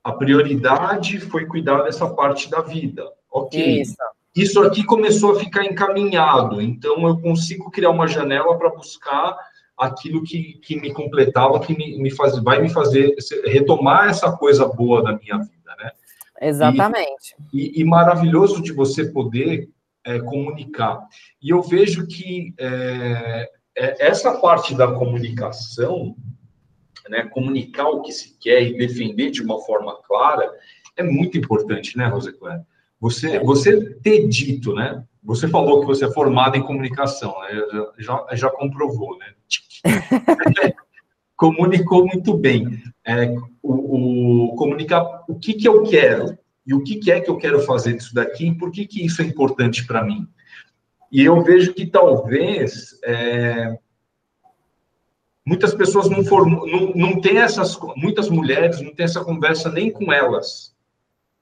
[0.04, 3.04] a prioridade foi cuidar dessa parte da vida.
[3.32, 3.82] Ok.
[3.82, 3.96] Isso.
[4.36, 9.36] Isso aqui começou a ficar encaminhado, então eu consigo criar uma janela para buscar
[9.78, 13.13] aquilo que, que me completava, que me, me faz, vai me fazer
[13.46, 15.91] retomar essa coisa boa da minha vida, né?
[16.39, 17.36] Exatamente.
[17.54, 19.70] E, e, e maravilhoso de você poder
[20.06, 21.00] é, comunicar.
[21.41, 26.15] E eu vejo que é, é, essa parte da comunicação,
[27.10, 30.52] né, comunicar o que se quer e defender de uma forma clara,
[30.96, 32.65] é muito importante, né, Rosicléia?
[33.02, 35.04] Você, você ter dito, né?
[35.24, 37.50] Você falou que você é formada em comunicação, né?
[37.98, 39.34] Já, já comprovou, né?
[41.36, 43.34] Comunicou muito bem é,
[43.64, 47.38] o, o, comunicar o que, que eu quero e o que, que é que eu
[47.38, 50.28] quero fazer disso daqui e por que, que isso é importante para mim.
[51.12, 53.76] E eu vejo que talvez é,
[55.44, 59.92] muitas pessoas não, formam, não, não têm essas, muitas mulheres não têm essa conversa nem
[59.92, 60.76] com elas,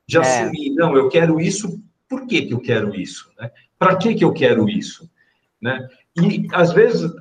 [0.10, 0.22] de é.
[0.22, 3.32] assumir, não, eu quero isso, por que, que eu quero isso?
[3.40, 3.52] Né?
[3.78, 5.08] Para que, que eu quero isso?
[5.62, 5.88] Né?
[6.18, 7.12] E, às vezes,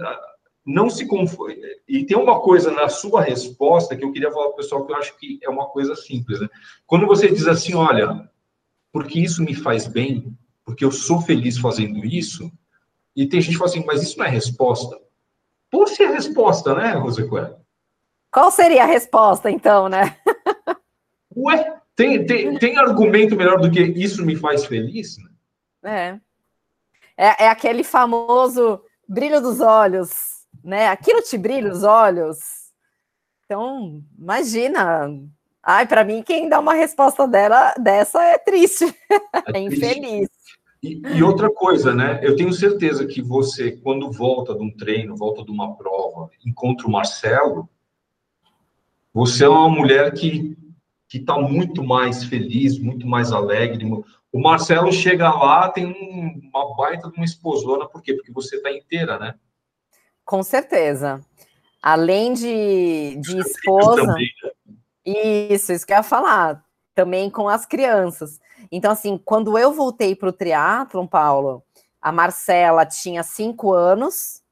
[0.64, 1.60] não se confunde.
[1.86, 4.92] E tem uma coisa na sua resposta que eu queria falar para o pessoal que
[4.92, 6.40] eu acho que é uma coisa simples.
[6.40, 6.48] Né?
[6.86, 8.26] Quando você diz assim, olha,
[8.90, 12.50] porque isso me faz bem, porque eu sou feliz fazendo isso,
[13.14, 14.98] e tem gente que fala assim, mas isso não é resposta.
[15.70, 17.54] Pô, se é resposta, né, Rosequer?
[18.32, 20.16] Qual seria a resposta, então, né?
[21.36, 25.18] Ué, tem, tem, tem argumento melhor do que isso me faz feliz?
[25.82, 26.20] Né?
[27.16, 27.26] É.
[27.26, 27.44] é.
[27.44, 30.88] É aquele famoso brilho dos olhos né?
[30.88, 32.38] Aquilo te brilha os olhos.
[33.44, 35.08] Então, imagina.
[35.62, 40.28] Ai, para mim, quem dá uma resposta dela dessa é triste, é, é infeliz.
[40.82, 42.20] E, e, outra coisa, né?
[42.22, 46.86] Eu tenho certeza que você, quando volta de um treino, volta de uma prova, encontra
[46.86, 47.68] o Marcelo,
[49.12, 50.56] você é uma mulher que
[51.08, 53.86] que está muito mais feliz, muito mais alegre.
[54.30, 55.86] O Marcelo chega lá, tem
[56.52, 58.14] uma baita de uma esposona, por quê?
[58.14, 59.34] Porque você está inteira, né?
[60.24, 61.24] Com certeza.
[61.82, 64.02] Além de, de esposa.
[64.02, 64.50] Também, né?
[65.50, 66.62] Isso, isso que eu ia falar.
[66.94, 68.38] Também com as crianças.
[68.70, 71.62] Então, assim, quando eu voltei para o triatlon, Paulo,
[72.02, 74.42] a Marcela tinha cinco anos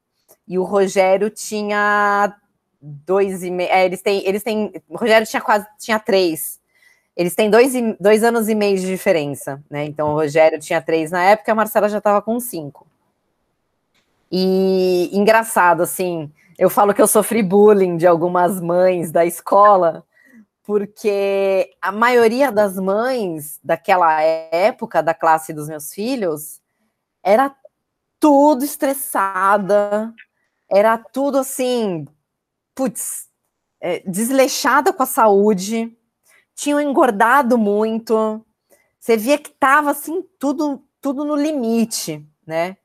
[0.47, 2.35] e o Rogério tinha
[2.81, 3.69] dois e meio.
[3.69, 4.71] É, eles têm, eles têm.
[4.87, 6.59] O Rogério tinha quase tinha três.
[7.15, 9.85] Eles têm dois, dois anos e meio de diferença, né?
[9.85, 12.85] Então o Rogério tinha três na época, a Marcela já estava com cinco.
[14.31, 20.03] E engraçado, assim, eu falo que eu sofri bullying de algumas mães da escola,
[20.63, 26.61] porque a maioria das mães daquela época, da classe dos meus filhos,
[27.23, 27.55] era
[28.19, 30.13] tudo estressada,
[30.69, 32.05] era tudo assim,
[32.77, 33.27] putz,
[33.81, 35.97] é, desleixada com a saúde,
[36.53, 38.45] tinham engordado muito,
[38.99, 42.77] você via que estava assim tudo tudo no limite, né?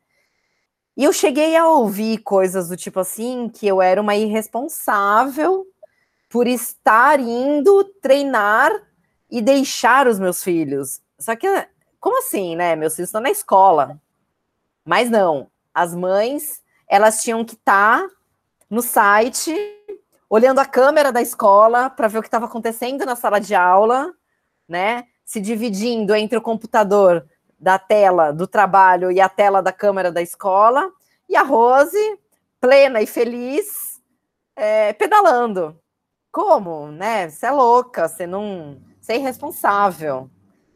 [0.96, 5.66] E eu cheguei a ouvir coisas do tipo assim que eu era uma irresponsável
[6.28, 8.70] por estar indo treinar
[9.30, 11.02] e deixar os meus filhos.
[11.18, 11.46] Só que
[11.98, 12.76] como assim, né?
[12.76, 14.00] Meus filhos estão na escola.
[14.84, 18.10] Mas não, as mães, elas tinham que estar tá
[18.72, 19.54] no site
[20.32, 24.14] olhando a câmera da escola para ver o que estava acontecendo na sala de aula,
[24.66, 25.04] né?
[25.26, 27.28] Se dividindo entre o computador
[27.60, 30.90] da tela do trabalho e a tela da câmera da escola,
[31.28, 32.18] e a Rose,
[32.58, 34.00] plena e feliz,
[34.56, 35.78] é, pedalando.
[36.32, 37.28] Como, né?
[37.28, 38.80] Você é louca, você não.
[39.02, 40.30] Você é irresponsável.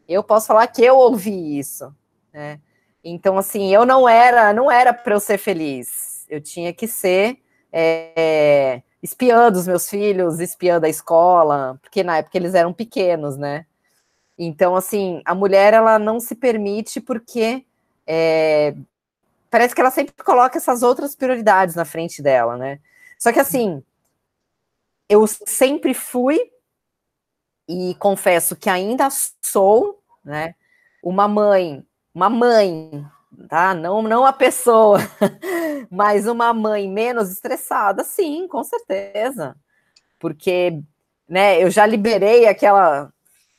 [0.07, 1.91] Eu posso falar que eu ouvi isso,
[2.31, 2.61] né?
[3.03, 6.27] Então, assim, eu não era, não era para eu ser feliz.
[6.29, 7.41] Eu tinha que ser
[7.71, 13.65] é, espiando os meus filhos, espiando a escola, porque na época eles eram pequenos, né?
[14.37, 17.65] Então, assim, a mulher ela não se permite porque
[18.05, 18.75] é,
[19.49, 22.79] parece que ela sempre coloca essas outras prioridades na frente dela, né?
[23.17, 23.83] Só que assim,
[25.09, 26.39] eu sempre fui
[27.67, 29.09] e confesso que ainda
[29.41, 30.55] sou, né?
[31.01, 33.05] Uma mãe, uma mãe,
[33.47, 33.73] tá?
[33.73, 34.99] Não, não a pessoa,
[35.89, 39.55] mas uma mãe menos estressada, sim, com certeza,
[40.19, 40.81] porque,
[41.27, 41.61] né?
[41.63, 43.11] Eu já liberei aquela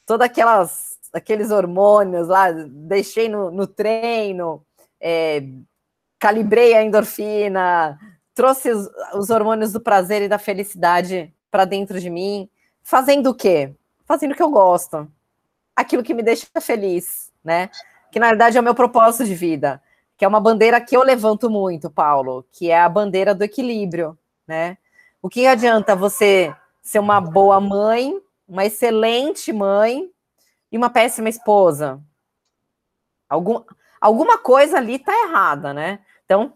[0.06, 4.64] todas aquelas aqueles hormônios lá, deixei no, no treino,
[5.00, 5.42] é,
[6.18, 7.98] calibrei a endorfina,
[8.34, 12.48] trouxe os, os, hormônios do prazer e da felicidade para dentro de mim,
[12.82, 13.74] fazendo o quê?
[14.04, 15.10] Fazendo o que eu gosto,
[15.74, 17.70] aquilo que me deixa feliz, né?
[18.10, 19.82] Que na verdade é o meu propósito de vida,
[20.16, 24.18] que é uma bandeira que eu levanto muito, Paulo, que é a bandeira do equilíbrio,
[24.46, 24.78] né?
[25.20, 28.14] O que adianta você ser uma boa mãe
[28.48, 30.10] uma excelente mãe
[30.72, 32.02] e uma péssima esposa.
[33.28, 33.62] Algum,
[34.00, 36.00] alguma coisa ali está errada, né?
[36.24, 36.54] Então,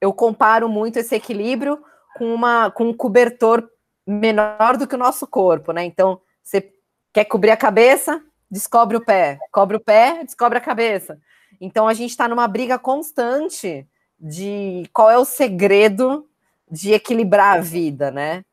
[0.00, 1.84] eu comparo muito esse equilíbrio
[2.16, 3.68] com, uma, com um cobertor
[4.06, 5.84] menor do que o nosso corpo, né?
[5.84, 6.72] Então, você
[7.12, 8.22] quer cobrir a cabeça,
[8.54, 11.18] descobre o pé, cobre o pé, descobre a cabeça.
[11.60, 13.84] Então, a gente está numa briga constante
[14.18, 16.28] de qual é o segredo
[16.70, 18.44] de equilibrar a vida, né?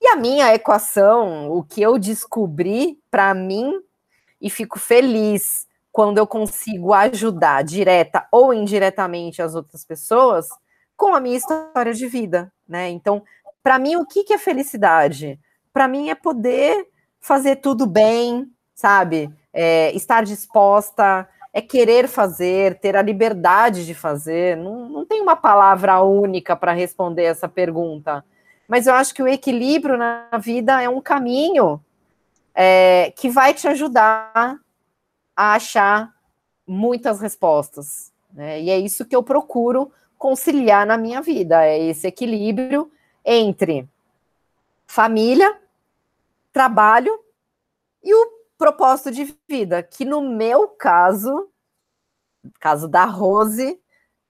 [0.00, 3.78] E a minha equação, o que eu descobri para mim,
[4.40, 10.48] e fico feliz quando eu consigo ajudar direta ou indiretamente as outras pessoas
[10.96, 12.88] com a minha história de vida, né?
[12.88, 13.22] Então,
[13.62, 15.38] para mim, o que, que é felicidade?
[15.70, 16.88] Para mim é poder
[17.20, 19.30] fazer tudo bem, sabe?
[19.52, 24.56] É, estar disposta, é querer fazer, ter a liberdade de fazer.
[24.56, 28.24] Não, não tem uma palavra única para responder essa pergunta
[28.66, 31.82] mas eu acho que o equilíbrio na vida é um caminho
[32.54, 34.58] é, que vai te ajudar
[35.36, 36.14] a achar
[36.66, 38.12] muitas respostas.
[38.32, 38.62] Né?
[38.62, 42.90] E é isso que eu procuro conciliar na minha vida, é esse equilíbrio
[43.24, 43.86] entre
[44.86, 45.58] família,
[46.52, 47.20] trabalho
[48.02, 48.33] e o
[48.64, 51.50] propósito de vida, que no meu caso,
[52.58, 53.78] caso da Rose,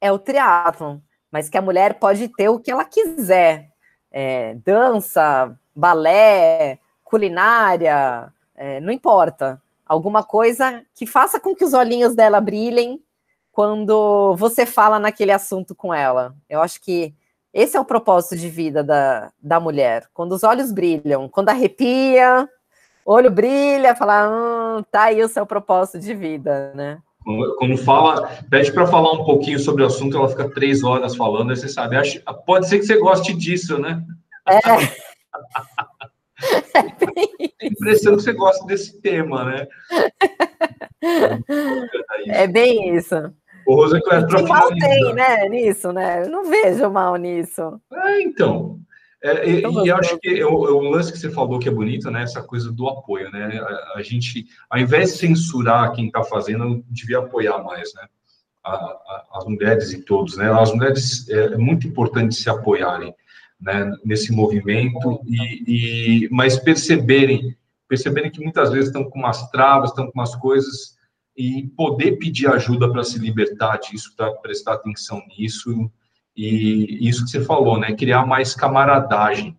[0.00, 0.98] é o triatlon,
[1.30, 3.70] mas que a mulher pode ter o que ela quiser,
[4.10, 9.62] é, dança, balé, culinária, é, não importa.
[9.86, 13.00] Alguma coisa que faça com que os olhinhos dela brilhem
[13.52, 16.34] quando você fala naquele assunto com ela.
[16.48, 17.14] Eu acho que
[17.52, 20.08] esse é o propósito de vida da, da mulher.
[20.12, 22.48] Quando os olhos brilham, quando arrepia,
[23.04, 26.98] olho brilha, fala, hum, tá aí o seu propósito de vida, né?
[27.58, 31.50] Quando fala, pede para falar um pouquinho sobre o assunto, ela fica três horas falando,
[31.50, 34.04] aí você sabe, acho, pode ser que você goste disso, né?
[34.46, 34.58] É.
[37.62, 39.66] é impressão que você gosta desse tema, né?
[42.28, 43.14] É bem isso.
[43.66, 46.24] O Rosa Clara, que mal tem, né, nisso, né?
[46.24, 47.80] Eu não vejo mal nisso.
[47.90, 48.78] É, então.
[49.24, 52.24] É, e, e acho que o, o, lance que você falou que é bonito, né?
[52.24, 53.58] Essa coisa do apoio, né?
[53.58, 58.06] A, a gente, ao invés de censurar quem está fazendo, devia apoiar mais, né?
[58.62, 60.52] A, a, as mulheres e todos, né?
[60.52, 63.14] As mulheres é, é muito importante se apoiarem,
[63.58, 63.90] né?
[64.04, 67.56] Nesse movimento e, e mas perceberem,
[67.88, 70.98] perceberem que muitas vezes estão com umas travas, estão com umas coisas
[71.34, 75.90] e poder pedir ajuda para se libertar disso, para prestar atenção nisso
[76.36, 77.94] e isso que você falou, né?
[77.94, 79.56] Criar mais camaradagem.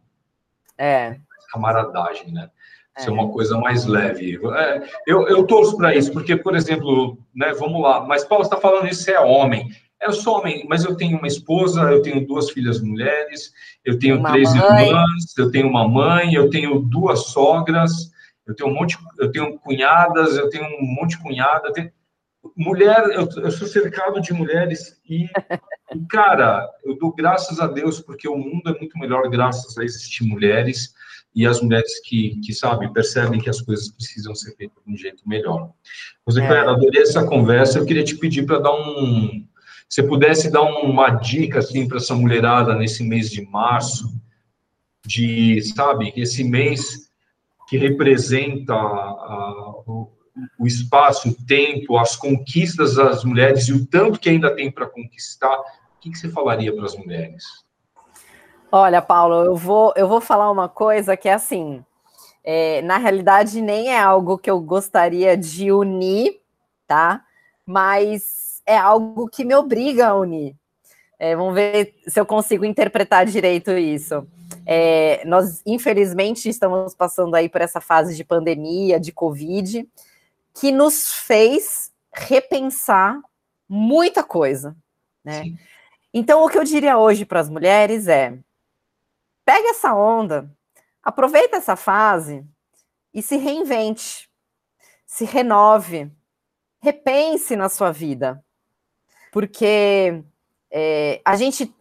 [0.78, 1.18] É.
[1.52, 2.50] Camaradagem, né?
[2.98, 3.14] Ser é.
[3.14, 4.40] uma coisa mais leve.
[4.56, 8.58] É, eu, eu torço para isso, porque, por exemplo, né, vamos lá, mas Paulo está
[8.58, 9.70] falando isso, você é homem.
[10.02, 13.52] Eu sou homem, mas eu tenho uma esposa, eu tenho duas filhas mulheres,
[13.84, 14.88] eu tenho uma três mãe.
[14.88, 18.12] irmãs, eu tenho uma mãe, eu tenho duas sogras,
[18.46, 21.92] Eu tenho um monte, eu tenho cunhadas, eu tenho um monte de cunhada, tenho...
[22.56, 25.28] mulher, eu, eu, sou cercado de mulheres e,
[26.10, 30.24] cara, eu dou graças a Deus porque o mundo é muito melhor graças a existir
[30.24, 30.93] mulheres
[31.34, 34.98] e as mulheres que, que sabem, percebem que as coisas precisam ser feitas de um
[34.98, 35.72] jeito melhor.
[36.28, 36.48] José é.
[36.48, 39.46] Clara, adorei essa conversa, eu queria te pedir para dar um,
[39.89, 44.10] se pudesse dar uma dica assim para essa mulherada nesse mês de março,
[45.06, 47.10] de, sabe, esse mês
[47.68, 50.14] que representa a, o,
[50.60, 54.86] o espaço, o tempo, as conquistas das mulheres e o tanto que ainda tem para
[54.86, 55.66] conquistar, o
[56.00, 57.44] que, que você falaria para as mulheres?
[58.72, 61.84] Olha, Paulo, eu vou, eu vou falar uma coisa que é assim,
[62.44, 66.42] é, na realidade nem é algo que eu gostaria de unir,
[66.86, 67.24] tá?
[67.66, 70.56] Mas é algo que me obriga a unir.
[71.18, 74.28] É, vamos ver se eu consigo interpretar direito isso.
[74.66, 79.88] É, nós, infelizmente, estamos passando aí por essa fase de pandemia, de Covid,
[80.56, 83.20] que nos fez repensar
[83.68, 84.76] muita coisa,
[85.24, 85.43] né?
[85.43, 85.60] Sim.
[86.14, 88.39] Então, o que eu diria hoje para as mulheres é:
[89.43, 90.49] pegue essa onda,
[91.03, 92.45] aproveita essa fase
[93.14, 94.30] e se reinvente,
[95.06, 96.10] se renove,
[96.80, 98.43] repense na sua vida,
[99.34, 100.24] porque
[100.72, 101.74] é, a gente,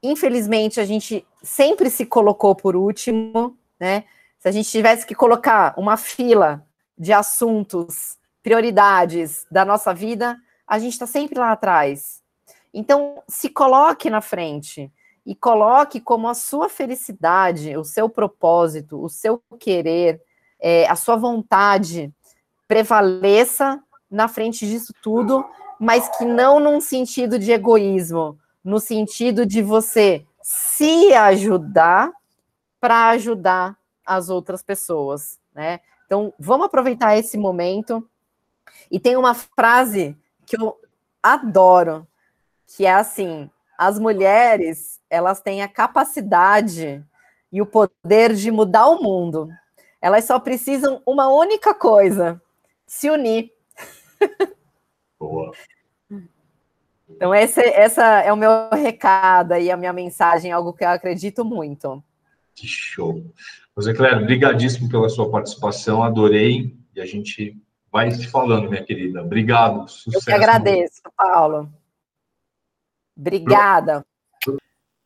[0.00, 4.04] infelizmente, a gente sempre se colocou por último, né?
[4.38, 6.64] Se a gente tivesse que colocar uma fila
[6.98, 10.36] de assuntos, prioridades da nossa vida,
[10.66, 12.22] a gente está sempre lá atrás.
[12.72, 14.92] Então, se coloque na frente
[15.24, 20.22] e coloque como a sua felicidade, o seu propósito, o seu querer,
[20.60, 22.12] é, a sua vontade
[22.68, 25.44] prevaleça na frente disso tudo,
[25.78, 32.12] mas que não num sentido de egoísmo, no sentido de você se ajudar
[32.80, 35.80] para ajudar as outras pessoas, né?
[36.06, 38.08] Então, vamos aproveitar esse momento.
[38.90, 40.78] E tem uma frase que eu
[41.22, 42.06] adoro,
[42.66, 47.04] que é assim: as mulheres, elas têm a capacidade
[47.52, 49.48] e o poder de mudar o mundo.
[50.00, 52.40] Elas só precisam uma única coisa:
[52.86, 53.52] se unir.
[55.18, 55.52] Boa.
[57.08, 61.44] Então, esse, essa é o meu recado e a minha mensagem, algo que eu acredito
[61.44, 62.02] muito.
[62.56, 63.22] Que show.
[63.76, 67.56] José Cléber, brigadíssimo pela sua participação, adorei, e a gente
[67.92, 69.22] vai se falando, minha querida.
[69.22, 70.16] Obrigado, sucesso.
[70.16, 71.70] Eu que agradeço, Paulo.
[73.16, 74.04] Obrigada.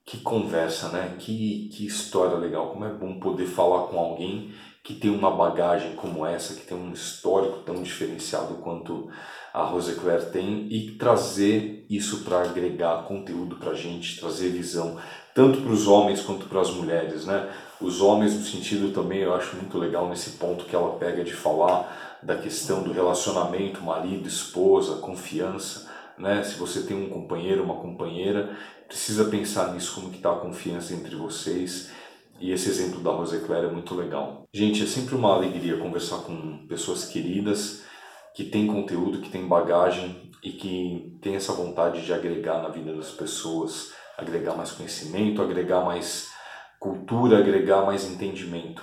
[0.04, 1.16] Que conversa, né?
[1.18, 2.70] Que, que história legal.
[2.70, 6.76] Como é bom poder falar com alguém que tem uma bagagem como essa, que tem
[6.76, 9.10] um histórico tão diferenciado quanto
[9.52, 14.98] a Rose Claire tem e trazer isso para agregar conteúdo para a gente, trazer visão
[15.34, 17.48] tanto para os homens quanto para as mulheres, né?
[17.80, 21.32] Os homens no sentido também eu acho muito legal nesse ponto que ela pega de
[21.32, 26.42] falar da questão do relacionamento marido esposa confiança, né?
[26.42, 28.56] Se você tem um companheiro uma companheira
[28.86, 31.90] precisa pensar nisso como que está a confiança entre vocês
[32.40, 34.48] e esse exemplo da Rose Claire é muito legal.
[34.52, 37.82] Gente, é sempre uma alegria conversar com pessoas queridas
[38.34, 42.94] que têm conteúdo, que têm bagagem e que têm essa vontade de agregar na vida
[42.94, 46.30] das pessoas, agregar mais conhecimento, agregar mais
[46.78, 48.82] cultura, agregar mais entendimento.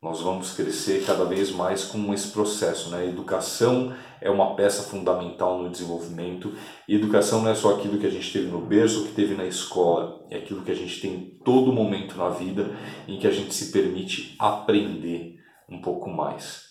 [0.00, 2.90] Nós vamos crescer cada vez mais com esse processo.
[2.90, 3.08] Né?
[3.08, 6.54] Educação é uma peça fundamental no desenvolvimento.
[6.86, 9.44] E educação não é só aquilo que a gente teve no berço, que teve na
[9.44, 12.70] escola, é aquilo que a gente tem em todo momento na vida
[13.08, 15.36] em que a gente se permite aprender
[15.68, 16.62] um pouco mais.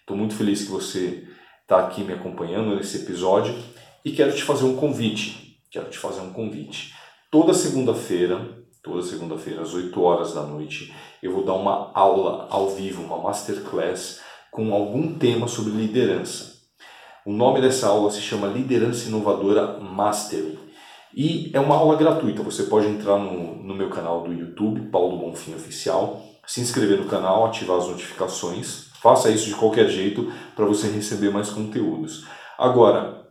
[0.00, 1.26] Estou muito feliz que você
[1.62, 3.54] está aqui me acompanhando nesse episódio
[4.04, 5.58] e quero te fazer um convite.
[5.70, 6.92] Quero te fazer um convite.
[7.34, 12.70] Toda segunda-feira toda segunda-feira às 8 horas da noite, eu vou dar uma aula ao
[12.70, 14.20] vivo, uma masterclass
[14.52, 16.58] com algum tema sobre liderança.
[17.26, 20.60] O nome dessa aula se chama Liderança Inovadora Mastery.
[21.12, 25.18] E é uma aula gratuita, você pode entrar no, no meu canal do YouTube, Paulo
[25.18, 28.90] Bonfim Oficial, se inscrever no canal, ativar as notificações.
[29.02, 32.28] Faça isso de qualquer jeito para você receber mais conteúdos.
[32.56, 33.26] Agora,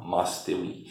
[0.00, 0.86] mastery.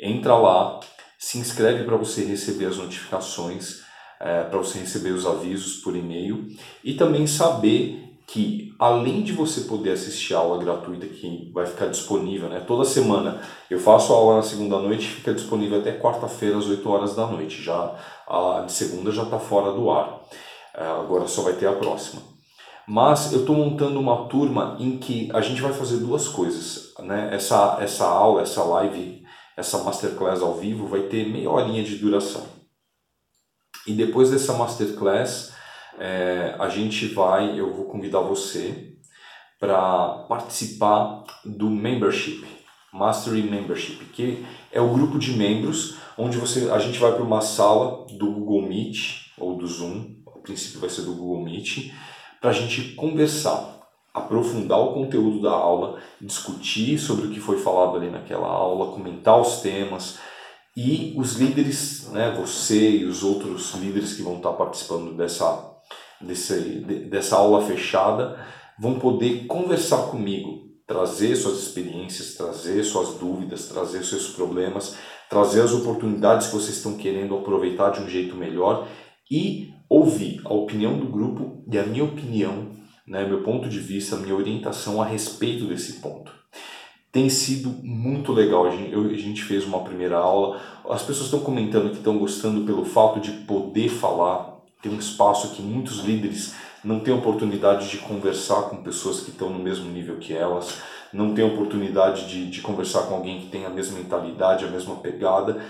[0.00, 0.78] Entra lá,
[1.18, 3.82] se inscreve para você receber as notificações,
[4.20, 6.46] é, para você receber os avisos por e-mail
[6.84, 11.86] e também saber que além de você poder assistir a aula gratuita que vai ficar
[11.86, 16.58] disponível, né, toda semana eu faço a aula na segunda noite, fica disponível até quarta-feira
[16.58, 17.94] às 8 horas da noite, já
[18.28, 20.20] a de segunda já está fora do ar,
[20.74, 22.20] é, agora só vai ter a próxima.
[22.86, 27.30] Mas eu estou montando uma turma em que a gente vai fazer duas coisas, né?
[27.32, 29.22] Essa essa aula, essa live,
[29.56, 32.46] essa masterclass ao vivo vai ter meia horinha de duração.
[33.86, 35.52] E depois dessa masterclass
[35.98, 38.94] é, a gente vai, eu vou convidar você
[39.58, 42.46] para participar do membership,
[42.92, 47.40] Mastery Membership, que é o grupo de membros onde você, a gente vai para uma
[47.40, 51.92] sala do Google Meet ou do Zoom, a princípio vai ser do Google Meet,
[52.40, 53.78] para a gente conversar,
[54.12, 59.40] aprofundar o conteúdo da aula, discutir sobre o que foi falado ali naquela aula, comentar
[59.40, 60.18] os temas,
[60.76, 65.77] e os líderes, né, você e os outros líderes que vão estar participando dessa
[66.20, 68.38] desse, dessa aula fechada
[68.78, 74.96] vão poder conversar comigo, trazer suas experiências, trazer suas dúvidas, trazer seus problemas,
[75.28, 78.88] trazer as oportunidades que vocês estão querendo aproveitar de um jeito melhor
[79.30, 82.70] e ouvir a opinião do grupo e a minha opinião,
[83.06, 86.32] né, meu ponto de vista, minha orientação a respeito desse ponto.
[87.10, 88.66] Tem sido muito legal.
[88.66, 90.60] A gente, fez uma primeira aula.
[90.88, 95.54] As pessoas estão comentando que estão gostando pelo fato de poder falar tem um espaço
[95.54, 96.54] que muitos líderes
[96.84, 100.78] não têm oportunidade de conversar com pessoas que estão no mesmo nível que elas,
[101.12, 104.96] não têm oportunidade de, de conversar com alguém que tem a mesma mentalidade, a mesma
[104.96, 105.60] pegada.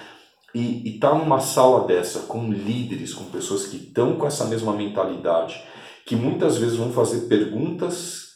[0.54, 4.72] E estar tá numa sala dessa com líderes, com pessoas que estão com essa mesma
[4.72, 5.62] mentalidade,
[6.06, 8.28] que muitas vezes vão fazer perguntas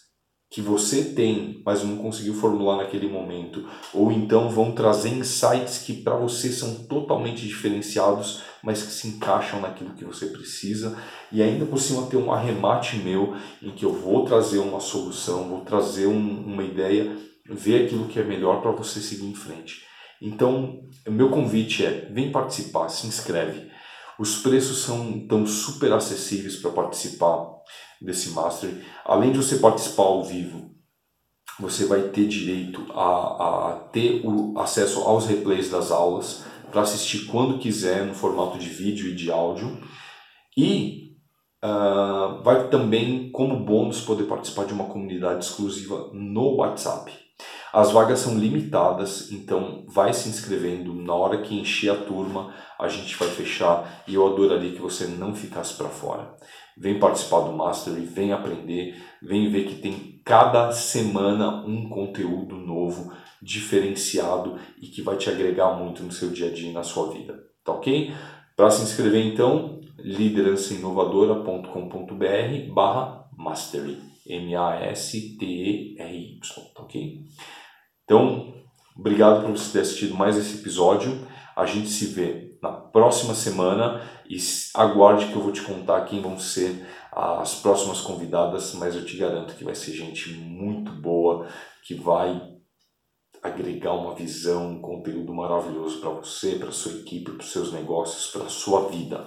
[0.51, 5.95] que você tem, mas não conseguiu formular naquele momento, ou então vão trazer insights que
[5.95, 10.97] para você são totalmente diferenciados, mas que se encaixam naquilo que você precisa,
[11.31, 15.49] e ainda por cima ter um arremate meu em que eu vou trazer uma solução,
[15.49, 17.17] vou trazer um, uma ideia,
[17.49, 19.83] ver aquilo que é melhor para você seguir em frente.
[20.21, 23.71] Então, meu convite é: vem participar, se inscreve.
[24.19, 27.45] Os preços são tão super acessíveis para participar
[28.01, 28.71] desse Master.
[29.05, 30.71] Além de você participar ao vivo,
[31.59, 37.27] você vai ter direito a, a ter o acesso aos replays das aulas para assistir
[37.27, 39.79] quando quiser no formato de vídeo e de áudio.
[40.57, 41.13] E
[41.63, 47.13] uh, vai também, como bônus, poder participar de uma comunidade exclusiva no WhatsApp.
[47.73, 50.93] As vagas são limitadas, então vai se inscrevendo.
[50.95, 55.07] Na hora que encher a turma, a gente vai fechar e eu adoraria que você
[55.07, 56.35] não ficasse para fora.
[56.77, 63.13] Vem participar do Mastery, vem aprender, vem ver que tem cada semana um conteúdo novo,
[63.43, 67.13] diferenciado e que vai te agregar muito no seu dia a dia e na sua
[67.13, 67.39] vida.
[67.65, 68.15] Tá ok?
[68.57, 73.99] Para se inscrever então, liderançainovadora.com.br barra Mastery.
[74.25, 76.39] M-A-S-T-E-R-Y,
[76.75, 77.25] tá ok?
[78.05, 78.55] Então,
[78.97, 81.27] obrigado por você ter assistido mais esse episódio.
[81.57, 84.37] A gente se vê na próxima semana e
[84.75, 89.17] aguarde que eu vou te contar quem vão ser as próximas convidadas, mas eu te
[89.17, 91.49] garanto que vai ser gente muito boa,
[91.85, 92.41] que vai
[93.43, 98.31] agregar uma visão, um conteúdo maravilhoso para você, para sua equipe, para os seus negócios,
[98.31, 99.27] para a sua vida.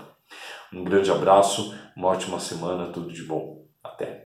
[0.74, 3.66] Um grande abraço, uma ótima semana, tudo de bom.
[3.84, 4.25] Até!